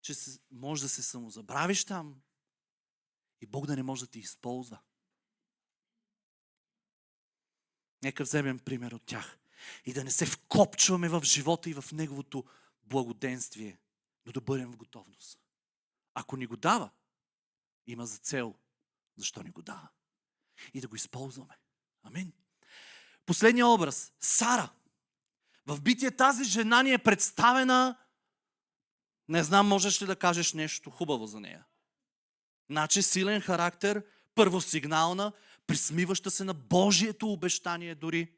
че 0.03 0.15
може 0.51 0.83
да 0.83 0.89
се 0.89 1.03
самозабравиш 1.03 1.85
там 1.85 2.23
и 3.41 3.47
Бог 3.47 3.67
да 3.67 3.77
не 3.77 3.83
може 3.83 4.05
да 4.05 4.11
ти 4.11 4.19
използва. 4.19 4.79
Нека 8.03 8.23
вземем 8.23 8.59
пример 8.59 8.93
от 8.93 9.03
тях 9.03 9.39
и 9.85 9.93
да 9.93 10.05
не 10.05 10.11
се 10.11 10.27
вкопчваме 10.27 11.09
в 11.09 11.23
живота 11.25 11.71
и 11.71 11.75
в 11.75 11.85
Неговото 11.93 12.45
благоденствие, 12.83 13.79
но 14.27 14.33
да 14.33 14.41
бъдем 14.41 14.73
в 14.73 14.77
готовност. 14.77 15.39
Ако 16.15 16.37
ни 16.37 16.47
го 16.47 16.57
дава, 16.57 16.91
има 17.87 18.07
за 18.07 18.19
цел, 18.19 18.55
защо 19.17 19.43
ни 19.43 19.51
го 19.51 19.63
дава. 19.63 19.89
И 20.75 20.81
да 20.81 20.89
го 20.89 20.97
използваме. 20.97 21.59
Амин. 22.03 22.33
Последния 23.33 23.67
образ. 23.67 24.13
Сара. 24.21 24.73
В 25.67 25.81
битие 25.81 26.11
тази 26.11 26.45
жена 26.45 26.83
ни 26.83 26.93
е 26.93 26.99
представена. 26.99 27.99
Не 29.29 29.45
знам, 29.45 29.69
можеш 29.69 30.03
ли 30.03 30.07
да 30.07 30.17
кажеш 30.17 30.53
нещо 30.53 30.91
хубаво 30.91 31.27
за 31.27 31.41
нея. 31.41 31.67
Значи 32.71 33.03
силен 33.03 33.41
характер, 33.41 34.05
първосигнална, 34.35 35.33
присмиваща 35.67 36.31
се 36.31 36.45
на 36.45 36.55
Божието 36.55 37.33
обещание 37.33 37.95
дори. 37.95 38.35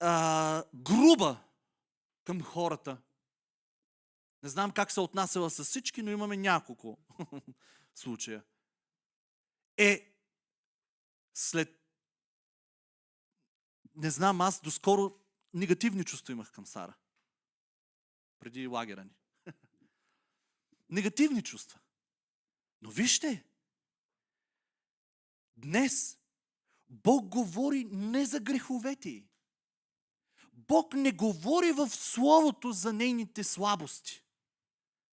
А, 0.00 0.64
груба 0.74 1.40
към 2.24 2.42
хората. 2.42 2.96
Не 4.42 4.48
знам 4.48 4.70
как 4.70 4.92
се 4.92 5.00
отнасяла 5.00 5.50
с 5.50 5.64
всички, 5.64 6.02
но 6.02 6.10
имаме 6.10 6.36
няколко 6.36 6.98
случая. 7.94 8.42
Е, 9.76 10.14
след 11.34 11.77
не 13.98 14.10
знам, 14.10 14.40
аз 14.40 14.60
доскоро 14.60 15.14
негативни 15.54 16.04
чувства 16.04 16.32
имах 16.32 16.52
към 16.52 16.66
Сара. 16.66 16.94
Преди 18.38 18.66
лагера 18.66 19.04
ни. 19.04 19.16
негативни 20.90 21.42
чувства. 21.42 21.80
Но 22.82 22.90
вижте, 22.90 23.44
днес 25.56 26.18
Бог 26.88 27.28
говори 27.28 27.84
не 27.84 28.26
за 28.26 28.40
греховете 28.40 29.28
Бог 30.52 30.94
не 30.94 31.12
говори 31.12 31.72
в 31.72 31.88
Словото 31.88 32.72
за 32.72 32.92
нейните 32.92 33.44
слабости. 33.44 34.22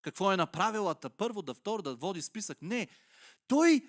Какво 0.02 0.32
е 0.32 0.36
направила 0.36 0.94
та 0.94 1.10
първо, 1.10 1.42
да 1.42 1.54
второ, 1.54 1.82
да 1.82 1.94
води 1.94 2.22
списък. 2.22 2.62
Не. 2.62 2.88
Той, 3.46 3.88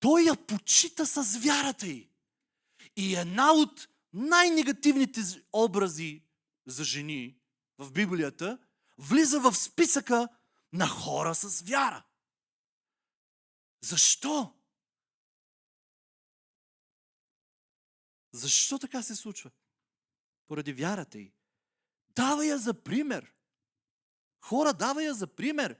той 0.00 0.22
я 0.22 0.36
почита 0.36 1.06
с 1.06 1.38
вярата 1.38 1.86
й. 1.86 2.08
И 2.96 3.16
една 3.16 3.52
от 3.52 3.88
най-негативните 4.12 5.20
образи 5.52 6.24
за 6.66 6.84
жени 6.84 7.38
в 7.78 7.92
Библията 7.92 8.58
влиза 8.98 9.40
в 9.40 9.54
списъка 9.54 10.28
на 10.72 10.88
хора 10.88 11.34
с 11.34 11.60
вяра. 11.60 12.04
Защо? 13.82 14.54
Защо 18.32 18.78
така 18.78 19.02
се 19.02 19.16
случва? 19.16 19.50
Поради 20.46 20.72
вярата 20.72 21.18
й. 21.18 21.32
Дава 22.08 22.46
я 22.46 22.58
за 22.58 22.74
пример. 22.82 23.34
Хора, 24.40 24.72
дава 24.72 25.04
я 25.04 25.14
за 25.14 25.26
пример. 25.26 25.78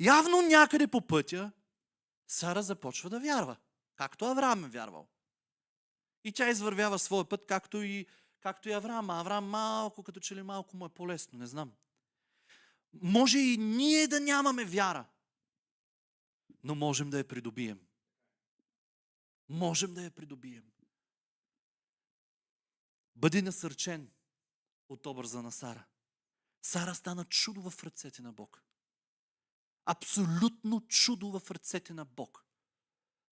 Явно 0.00 0.42
някъде 0.42 0.86
по 0.86 1.06
пътя 1.06 1.52
Сара 2.28 2.62
започва 2.62 3.10
да 3.10 3.20
вярва. 3.20 3.56
Както 3.96 4.24
Авраам 4.24 4.64
е 4.64 4.68
вярвал. 4.68 5.08
И 6.26 6.32
тя 6.32 6.48
извървява 6.48 6.98
своя 6.98 7.24
път, 7.24 7.46
както 7.46 7.82
и, 7.82 8.06
както 8.40 8.68
и 8.68 8.72
Авраам. 8.72 9.10
Авраам 9.10 9.48
малко, 9.48 10.02
като 10.02 10.20
че 10.20 10.36
ли 10.36 10.42
малко 10.42 10.76
му 10.76 10.86
е 10.86 10.88
по-лесно, 10.88 11.38
не 11.38 11.46
знам. 11.46 11.72
Може 12.92 13.38
и 13.38 13.56
ние 13.56 14.06
да 14.06 14.20
нямаме 14.20 14.64
вяра, 14.64 15.06
но 16.64 16.74
можем 16.74 17.10
да 17.10 17.18
я 17.18 17.28
придобием. 17.28 17.80
Можем 19.48 19.94
да 19.94 20.02
я 20.02 20.10
придобием. 20.10 20.72
Бъди 23.16 23.42
насърчен 23.42 24.10
от 24.88 25.06
образа 25.06 25.42
на 25.42 25.52
Сара. 25.52 25.84
Сара 26.62 26.94
стана 26.94 27.24
чудо 27.24 27.70
в 27.70 27.84
ръцете 27.84 28.22
на 28.22 28.32
Бог. 28.32 28.62
Абсолютно 29.84 30.86
чудо 30.88 31.40
в 31.40 31.50
ръцете 31.50 31.94
на 31.94 32.04
Бог. 32.04 32.44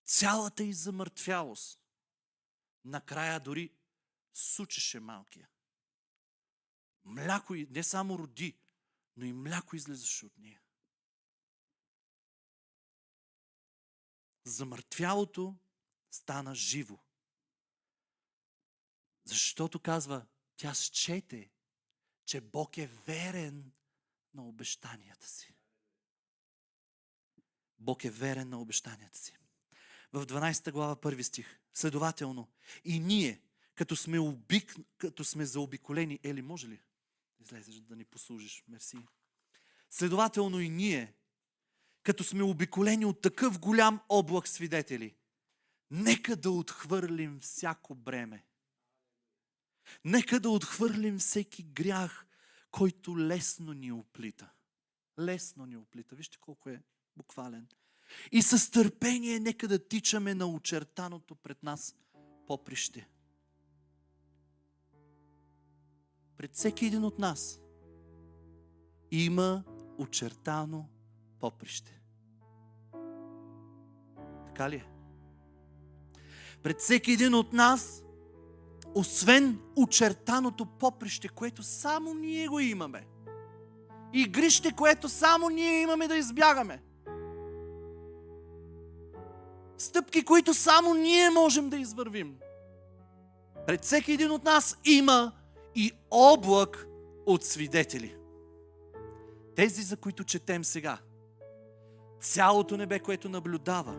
Цялата 0.04 0.64
й 0.64 0.72
замъртвялост 0.72 1.83
накрая 2.84 3.40
дори 3.40 3.74
сучеше 4.32 5.00
малкия. 5.00 5.48
Мляко 7.04 7.54
не 7.54 7.82
само 7.82 8.18
роди, 8.18 8.58
но 9.16 9.24
и 9.24 9.32
мляко 9.32 9.76
излезаше 9.76 10.26
от 10.26 10.38
нея. 10.38 10.60
Замъртвялото 14.44 15.56
стана 16.10 16.54
живо. 16.54 16.98
Защото 19.24 19.80
казва, 19.80 20.26
тя 20.56 20.74
счете, 20.74 21.50
че 22.24 22.40
Бог 22.40 22.78
е 22.78 22.86
верен 22.86 23.72
на 24.34 24.48
обещанията 24.48 25.28
си. 25.28 25.54
Бог 27.78 28.04
е 28.04 28.10
верен 28.10 28.48
на 28.48 28.60
обещанията 28.60 29.18
си 29.18 29.36
в 30.14 30.26
12 30.26 30.72
глава, 30.72 30.96
първи 30.96 31.24
стих. 31.24 31.60
Следователно, 31.74 32.48
и 32.84 33.00
ние, 33.00 33.42
като 33.74 33.96
сме, 33.96 34.18
обик, 34.18 34.76
като 34.98 35.24
сме 35.24 35.46
заобиколени, 35.46 36.20
Ели, 36.22 36.42
може 36.42 36.68
ли 36.68 36.80
излезеш 37.40 37.74
да 37.74 37.96
ни 37.96 38.04
послужиш? 38.04 38.64
Мерси. 38.68 38.98
Следователно 39.90 40.60
и 40.60 40.68
ние, 40.68 41.14
като 42.02 42.24
сме 42.24 42.42
обиколени 42.42 43.04
от 43.04 43.20
такъв 43.20 43.58
голям 43.58 44.00
облак 44.08 44.48
свидетели, 44.48 45.14
нека 45.90 46.36
да 46.36 46.50
отхвърлим 46.50 47.40
всяко 47.40 47.94
бреме. 47.94 48.44
Нека 50.04 50.40
да 50.40 50.50
отхвърлим 50.50 51.18
всеки 51.18 51.62
грях, 51.62 52.26
който 52.70 53.18
лесно 53.18 53.72
ни 53.72 53.92
оплита. 53.92 54.50
Лесно 55.18 55.66
ни 55.66 55.76
оплита. 55.76 56.16
Вижте 56.16 56.38
колко 56.38 56.68
е 56.68 56.82
буквален. 57.16 57.68
И 58.32 58.42
с 58.42 58.70
търпение 58.70 59.40
нека 59.40 59.68
да 59.68 59.88
тичаме 59.88 60.34
на 60.34 60.46
очертаното 60.46 61.34
пред 61.34 61.62
нас 61.62 61.94
поприще. 62.46 63.08
Пред 66.36 66.54
всеки 66.54 66.86
един 66.86 67.04
от 67.04 67.18
нас 67.18 67.60
има 69.10 69.64
очертано 69.98 70.88
поприще. 71.40 72.00
Така 74.46 74.70
ли 74.70 74.76
е? 74.76 74.86
Пред 76.62 76.80
всеки 76.80 77.12
един 77.12 77.34
от 77.34 77.52
нас, 77.52 78.04
освен 78.94 79.60
очертаното 79.76 80.66
поприще, 80.66 81.28
което 81.28 81.62
само 81.62 82.14
ние 82.14 82.48
го 82.48 82.60
имаме, 82.60 83.06
и 84.12 84.28
грище, 84.28 84.72
което 84.72 85.08
само 85.08 85.48
ние 85.48 85.82
имаме 85.82 86.08
да 86.08 86.16
избягаме, 86.16 86.82
стъпки, 89.78 90.24
които 90.24 90.54
само 90.54 90.94
ние 90.94 91.30
можем 91.30 91.70
да 91.70 91.76
извървим. 91.76 92.36
Пред 93.66 93.84
всеки 93.84 94.12
един 94.12 94.30
от 94.30 94.44
нас 94.44 94.78
има 94.84 95.32
и 95.74 95.92
облак 96.10 96.86
от 97.26 97.44
свидетели. 97.44 98.16
Тези, 99.56 99.82
за 99.82 99.96
които 99.96 100.24
четем 100.24 100.64
сега. 100.64 100.98
Цялото 102.20 102.76
небе, 102.76 102.98
което 102.98 103.28
наблюдава. 103.28 103.96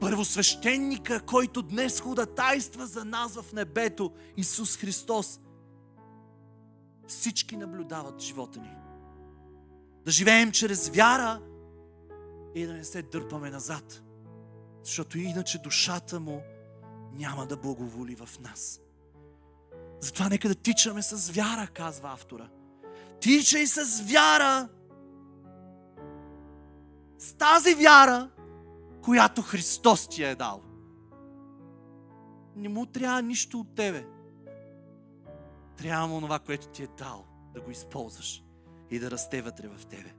Първосвещеника, 0.00 1.20
който 1.20 1.62
днес 1.62 2.00
ходатайства 2.00 2.86
за 2.86 3.04
нас 3.04 3.34
в 3.34 3.52
небето, 3.52 4.12
Исус 4.36 4.76
Христос. 4.76 5.40
Всички 7.06 7.56
наблюдават 7.56 8.20
живота 8.20 8.60
ни. 8.60 8.70
Да 10.04 10.10
живеем 10.10 10.52
чрез 10.52 10.88
вяра 10.88 11.40
и 12.54 12.66
да 12.66 12.72
не 12.72 12.84
се 12.84 13.02
дърпаме 13.02 13.50
назад. 13.50 14.02
Защото 14.88 15.18
иначе 15.18 15.58
душата 15.58 16.20
му 16.20 16.42
няма 17.12 17.46
да 17.46 17.56
благоволи 17.56 18.14
в 18.14 18.28
нас. 18.40 18.80
Затова 20.00 20.28
нека 20.28 20.48
да 20.48 20.54
тичаме 20.54 21.02
с 21.02 21.30
вяра, 21.30 21.66
казва 21.66 22.12
автора. 22.12 22.48
Тичай 23.20 23.66
с 23.66 24.02
вяра. 24.12 24.68
С 27.18 27.32
тази 27.32 27.74
вяра, 27.74 28.30
която 29.02 29.42
Христос 29.42 30.08
ти 30.08 30.24
е 30.24 30.34
дал. 30.34 30.62
Не 32.56 32.68
му 32.68 32.86
трябва 32.86 33.22
нищо 33.22 33.60
от 33.60 33.74
тебе. 33.74 34.06
Трябва 35.76 36.06
му 36.06 36.20
това, 36.20 36.38
което 36.38 36.68
ти 36.68 36.82
е 36.82 36.88
дал, 36.98 37.26
да 37.54 37.60
го 37.60 37.70
използваш 37.70 38.44
и 38.90 38.98
да 38.98 39.10
расте 39.10 39.42
вътре 39.42 39.68
в 39.68 39.86
тебе. 39.86 40.14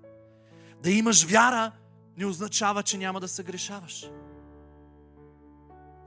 Да 0.83 0.91
имаш 0.91 1.25
вяра 1.25 1.71
не 2.17 2.25
означава, 2.25 2.83
че 2.83 2.97
няма 2.97 3.19
да 3.19 3.27
се 3.27 3.43
грешаваш. 3.43 4.09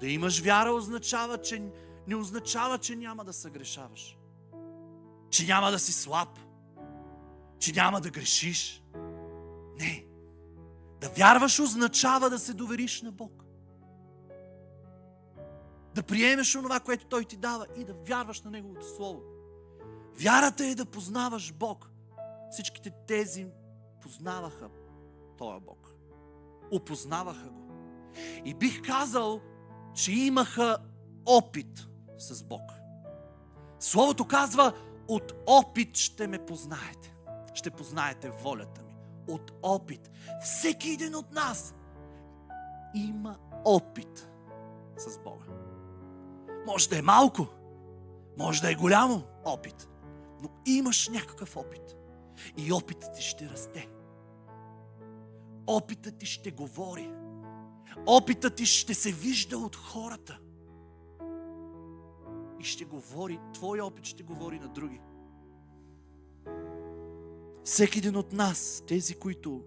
Да 0.03 0.09
имаш 0.09 0.41
вяра 0.41 0.73
означава, 0.73 1.39
че 1.39 1.63
не 2.07 2.17
означава, 2.17 2.79
че 2.79 2.97
няма 2.97 3.25
да 3.25 3.33
съгрешаваш. 3.33 4.19
Че 5.31 5.47
няма 5.47 5.71
да 5.71 5.79
си 5.79 5.93
слаб. 5.93 6.29
Че 7.59 7.73
няма 7.73 8.01
да 8.01 8.11
грешиш. 8.11 8.83
Не. 9.79 10.07
Да 11.01 11.09
вярваш 11.09 11.61
означава 11.61 12.31
да 12.31 12.39
се 12.39 12.55
довериш 12.55 13.03
на 13.03 13.13
Бог. 13.13 13.45
Да 15.95 16.03
приемеш 16.03 16.57
онова, 16.57 16.81
което 16.81 17.07
Той 17.07 17.25
ти 17.25 17.37
дава 17.37 17.67
и 17.77 17.85
да 17.85 17.95
вярваш 17.95 18.43
на 18.43 18.51
Неговото 18.51 18.87
Слово. 18.97 19.23
Вярата 20.15 20.67
е 20.67 20.75
да 20.75 20.85
познаваш 20.85 21.53
Бог. 21.53 21.91
Всичките 22.51 22.93
тези 23.09 23.47
познаваха 24.01 24.69
Тоя 25.39 25.61
Бог. 25.61 25.95
Опознаваха 26.71 27.49
го. 27.49 27.63
И 28.45 28.55
бих 28.55 28.83
казал, 28.83 29.41
че 29.95 30.13
имаха 30.13 30.77
опит 31.27 31.89
с 32.19 32.45
Бог. 32.45 32.73
Словото 33.79 34.25
казва, 34.25 34.73
от 35.09 35.33
опит 35.47 35.97
ще 35.97 36.27
ме 36.27 36.47
познаете. 36.47 37.15
Ще 37.55 37.71
познаете 37.71 38.31
волята 38.31 38.83
ми. 38.83 38.95
От 39.29 39.53
опит. 39.63 40.11
Всеки 40.43 40.91
един 40.91 41.15
от 41.15 41.33
нас 41.33 41.75
има 42.95 43.37
опит 43.65 44.31
с 44.97 45.19
Бога. 45.19 45.45
Може 46.67 46.89
да 46.89 46.99
е 46.99 47.03
малко, 47.03 47.47
може 48.39 48.63
да 48.63 48.71
е 48.71 48.75
голямо 48.75 49.23
опит, 49.45 49.89
но 50.43 50.49
имаш 50.67 51.09
някакъв 51.09 51.57
опит. 51.57 51.97
И 52.57 52.73
опитът 52.73 53.15
ти 53.15 53.23
ще 53.23 53.49
расте. 53.49 53.89
Опитът 55.67 56.19
ти 56.19 56.27
ще 56.27 56.51
говори. 56.51 57.13
Опитът 58.07 58.55
ти 58.55 58.67
ще 58.67 58.95
се 58.95 59.13
вижда 59.13 59.59
от 59.59 59.77
хората 59.77 60.39
и 62.61 62.65
ще 62.65 62.85
говори, 62.85 63.41
твой 63.55 63.81
опит 63.81 64.05
ще 64.05 64.23
говори 64.23 64.59
на 64.59 64.69
други. 64.69 65.01
Всеки 67.65 67.99
един 67.99 68.17
от 68.17 68.33
нас, 68.33 68.85
тези, 68.87 69.15
които 69.15 69.65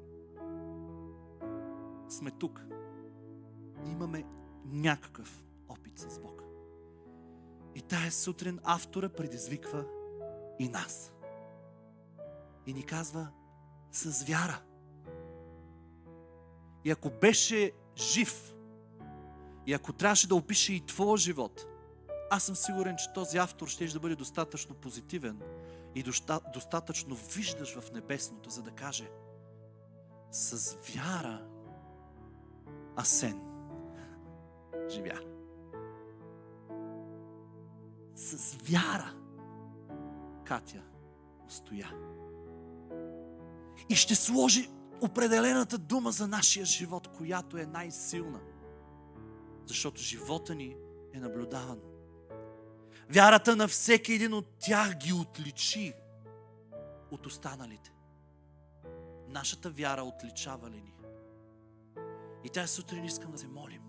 сме 2.09 2.31
тук, 2.31 2.65
имаме 3.85 4.23
някакъв 4.65 5.43
опит 5.69 5.99
с 5.99 6.19
Бог. 6.19 6.41
И 7.75 7.81
тая 7.81 8.11
сутрин 8.11 8.59
автора 8.63 9.09
предизвиква 9.09 9.85
и 10.59 10.69
нас. 10.69 11.13
И 12.65 12.73
ни 12.73 12.83
казва 12.83 13.27
с 13.91 14.23
вяра. 14.23 14.61
И 16.85 16.91
ако 16.91 17.09
беше 17.09 17.71
жив, 17.97 18.55
и 19.67 19.73
ако 19.73 19.93
трябваше 19.93 20.27
да 20.27 20.35
опише 20.35 20.73
и 20.73 20.85
твоя 20.85 21.17
живот, 21.17 21.65
аз 22.31 22.43
съм 22.43 22.55
сигурен, 22.55 22.95
че 22.97 23.13
този 23.13 23.37
автор 23.37 23.67
ще 23.67 23.87
да 23.87 23.99
бъде 23.99 24.15
достатъчно 24.15 24.75
позитивен 24.75 25.41
и 25.95 26.03
достатъчно 26.53 27.15
виждаш 27.15 27.79
в 27.79 27.91
небесното, 27.91 28.49
за 28.49 28.61
да 28.61 28.71
каже 28.71 29.09
с 30.31 30.77
вяра 30.93 31.41
Асен 32.95 33.41
живя. 34.89 35.19
С 38.15 38.55
вяра 38.55 39.13
Катя 40.45 40.83
устоя. 41.47 41.91
И 43.89 43.95
ще 43.95 44.15
сложи 44.15 44.69
определената 45.01 45.77
дума 45.77 46.11
за 46.11 46.27
нашия 46.27 46.65
живот, 46.65 47.07
която 47.07 47.57
е 47.57 47.65
най-силна. 47.65 48.39
Защото 49.65 50.01
живота 50.01 50.55
ни 50.55 50.75
е 51.13 51.19
наблюдаван 51.19 51.79
Вярата 53.09 53.55
на 53.55 53.67
всеки 53.67 54.13
един 54.13 54.33
от 54.33 54.45
тях 54.59 54.95
ги 54.95 55.13
отличи 55.13 55.93
от 57.11 57.25
останалите. 57.25 57.93
Нашата 59.27 59.69
вяра 59.69 60.03
отличава 60.03 60.69
ли 60.69 60.81
ни? 60.81 60.93
И 62.43 62.49
тази 62.49 62.73
сутрин 62.73 63.05
искам 63.05 63.31
да 63.31 63.37
се 63.37 63.47
молим. 63.47 63.81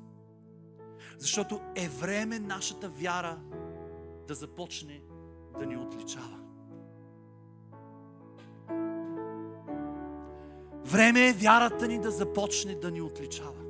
Защото 1.18 1.61
е 1.74 1.88
време 1.88 2.38
нашата 2.38 2.88
вяра 2.88 3.38
да 4.28 4.34
започне 4.34 5.02
да 5.59 5.66
ни 5.66 5.76
отличава. 5.76 6.45
Време 10.87 11.28
е 11.28 11.32
вярата 11.32 11.89
ни 11.89 12.01
да 12.01 12.11
започне 12.11 12.74
да 12.74 12.91
ни 12.91 13.03
отличава. 13.03 13.62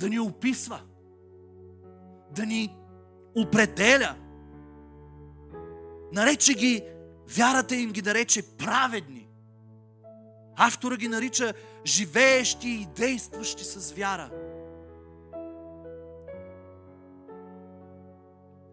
Да 0.00 0.08
ни 0.08 0.20
описва. 0.20 0.80
Да 2.36 2.46
ни 2.46 2.76
определя 3.34 4.16
Нарече 6.12 6.54
ги, 6.54 6.84
вярата 7.36 7.76
им 7.76 7.92
ги 7.92 8.02
нарече 8.02 8.42
праведни. 8.42 9.28
Автора 10.56 10.96
ги 10.96 11.08
нарича 11.08 11.52
живеещи 11.86 12.68
и 12.68 12.86
действащи 12.96 13.64
с 13.64 13.92
вяра. 13.92 14.30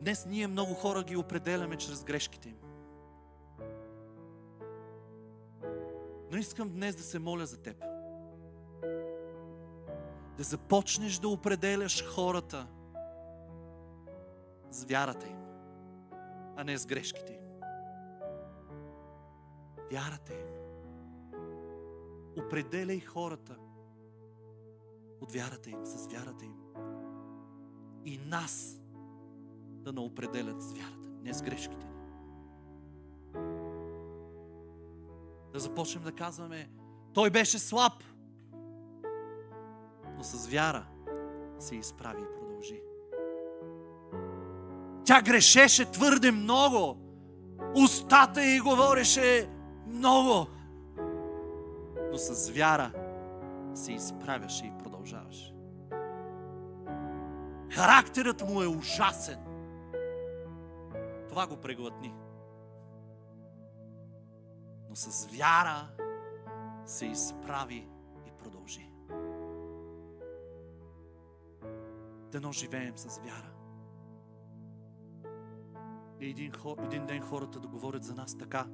Днес 0.01 0.25
ние 0.29 0.47
много 0.47 0.73
хора 0.73 1.03
ги 1.03 1.17
определяме 1.17 1.75
чрез 1.75 2.03
грешките 2.03 2.49
им. 2.49 2.55
Но 6.33 6.39
искам 6.39 6.69
днес 6.69 6.95
да 6.95 7.03
се 7.03 7.19
моля 7.19 7.45
за 7.45 7.57
теб. 7.57 7.79
Да 10.37 10.43
започнеш 10.43 11.17
да 11.17 11.27
определяш 11.27 12.05
хората 12.05 12.67
с 14.71 14.83
вярата 14.83 15.27
им 15.27 15.43
а 16.55 16.63
не 16.63 16.77
с 16.77 16.85
грешките 16.85 17.33
им. 17.33 17.39
Вярата 19.91 20.33
им. 20.33 20.47
Определяй 22.45 22.99
хората 22.99 23.57
от 25.21 25.31
вярата 25.31 25.69
им, 25.69 25.85
с 25.85 26.07
вярата 26.07 26.45
им. 26.45 26.55
И 28.05 28.17
нас 28.17 28.81
да 29.83 29.93
не 29.93 29.99
определят 29.99 30.61
с 30.61 30.73
вярата, 30.73 31.09
не 31.21 31.33
с 31.33 31.41
грешките 31.41 31.92
Да 35.53 35.59
започнем 35.59 36.03
да 36.03 36.11
казваме, 36.11 36.69
Той 37.13 37.29
беше 37.29 37.59
слаб, 37.59 37.93
но 40.17 40.23
с 40.23 40.47
вяра 40.47 40.85
се 41.59 41.75
изправи 41.75 42.21
и 42.21 42.39
продължи. 42.39 42.81
Тя 45.05 45.21
грешеше 45.21 45.91
твърде 45.91 46.31
много. 46.31 46.97
Устата 47.83 48.45
й 48.45 48.59
говореше 48.59 49.49
много. 49.87 50.47
Но 52.11 52.17
с 52.17 52.49
вяра 52.49 52.91
се 53.73 53.91
изправяше 53.93 54.65
и 54.65 54.83
продължаваше. 54.83 55.55
Характерът 57.71 58.49
му 58.49 58.61
е 58.61 58.67
ужасен. 58.67 59.39
Това 61.29 61.47
го 61.47 61.57
преглътни. 61.57 62.13
Но 64.93 64.97
с 64.97 65.25
вяра 65.25 65.87
се 66.85 67.05
изправи 67.05 67.87
и 68.27 68.31
продължи. 68.43 68.89
Дано 72.31 72.51
живеем 72.51 72.97
с 72.97 73.19
вяра. 73.19 73.51
И 76.19 76.29
един, 76.29 76.53
един 76.83 77.05
ден 77.05 77.21
хората 77.21 77.59
да 77.59 77.67
говорят 77.67 78.03
за 78.03 78.15
нас 78.15 78.37
така. 78.37 78.65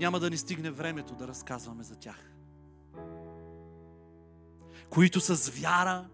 Няма 0.00 0.20
да 0.20 0.30
ни 0.30 0.36
стигне 0.36 0.70
времето 0.70 1.14
да 1.14 1.28
разказваме 1.28 1.82
за 1.82 1.96
тях. 1.96 2.32
Които 4.90 5.20
с 5.20 5.50
вяра 5.50 6.08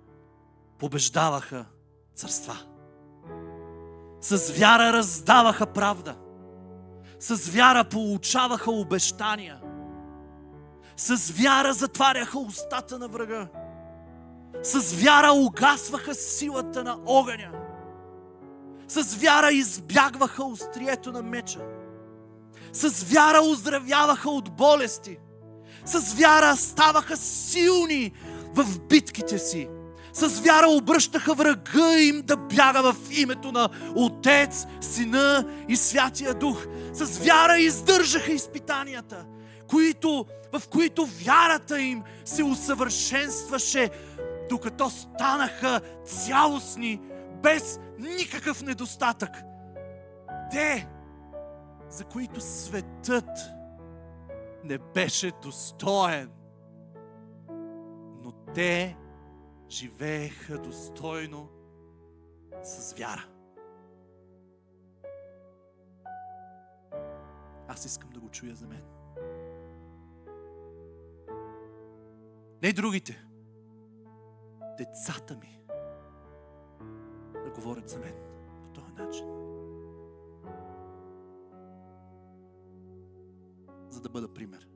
побеждаваха 0.78 1.66
царства. 2.14 2.56
С 4.20 4.58
вяра 4.58 4.92
раздаваха 4.92 5.66
правда. 5.66 6.23
С 7.20 7.48
вяра 7.48 7.84
получаваха 7.84 8.70
обещания. 8.70 9.60
С 10.96 11.30
вяра 11.30 11.72
затваряха 11.72 12.38
устата 12.38 12.98
на 12.98 13.08
врага. 13.08 13.48
С 14.62 14.92
вяра 14.92 15.32
угасваха 15.32 16.14
силата 16.14 16.84
на 16.84 16.98
огъня. 17.06 17.50
С 18.88 19.14
вяра 19.14 19.52
избягваха 19.52 20.44
острието 20.44 21.12
на 21.12 21.22
меча. 21.22 21.60
С 22.72 23.02
вяра 23.02 23.40
оздравяваха 23.42 24.30
от 24.30 24.56
болести. 24.56 25.18
С 25.84 26.14
вяра 26.14 26.56
ставаха 26.56 27.16
силни 27.16 28.12
в 28.54 28.80
битките 28.80 29.38
си. 29.38 29.68
С 30.12 30.40
вяра 30.40 30.68
обръщаха 30.68 31.34
врага 31.34 32.00
им 32.00 32.22
да 32.22 32.36
бяга 32.36 32.92
в 32.92 32.96
името 33.10 33.52
на 33.52 33.68
Отец, 33.96 34.66
Сина 34.80 35.46
и 35.68 35.76
Святия 35.76 36.34
Дух. 36.34 36.66
С 36.94 37.18
вяра 37.18 37.58
издържаха 37.58 38.32
изпитанията, 38.32 39.26
които, 39.70 40.26
в 40.52 40.68
които 40.68 41.06
вярата 41.06 41.80
им 41.80 42.02
се 42.24 42.42
усъвършенстваше, 42.44 43.90
докато 44.48 44.90
станаха 44.90 45.80
цялостни, 46.04 47.00
без 47.42 47.80
никакъв 47.98 48.62
недостатък. 48.62 49.30
Те, 50.50 50.88
за 51.88 52.04
които 52.04 52.40
светът 52.40 53.38
не 54.64 54.78
беше 54.78 55.32
достоен, 55.42 56.30
но 58.22 58.32
те 58.54 58.96
живееха 59.70 60.58
достойно 60.58 61.48
с 62.62 62.94
вяра. 62.98 63.33
Аз 67.74 67.84
искам 67.84 68.10
да 68.10 68.20
го 68.20 68.28
чуя 68.28 68.54
за 68.54 68.66
мен. 68.66 68.82
Не 72.62 72.72
другите. 72.72 73.24
Децата 74.78 75.36
ми 75.36 75.60
да 77.44 77.50
говорят 77.50 77.88
за 77.88 77.98
мен 77.98 78.14
по 78.62 78.80
този 78.80 78.92
начин. 78.92 79.26
За 83.90 84.00
да 84.00 84.08
бъда 84.08 84.34
пример. 84.34 84.68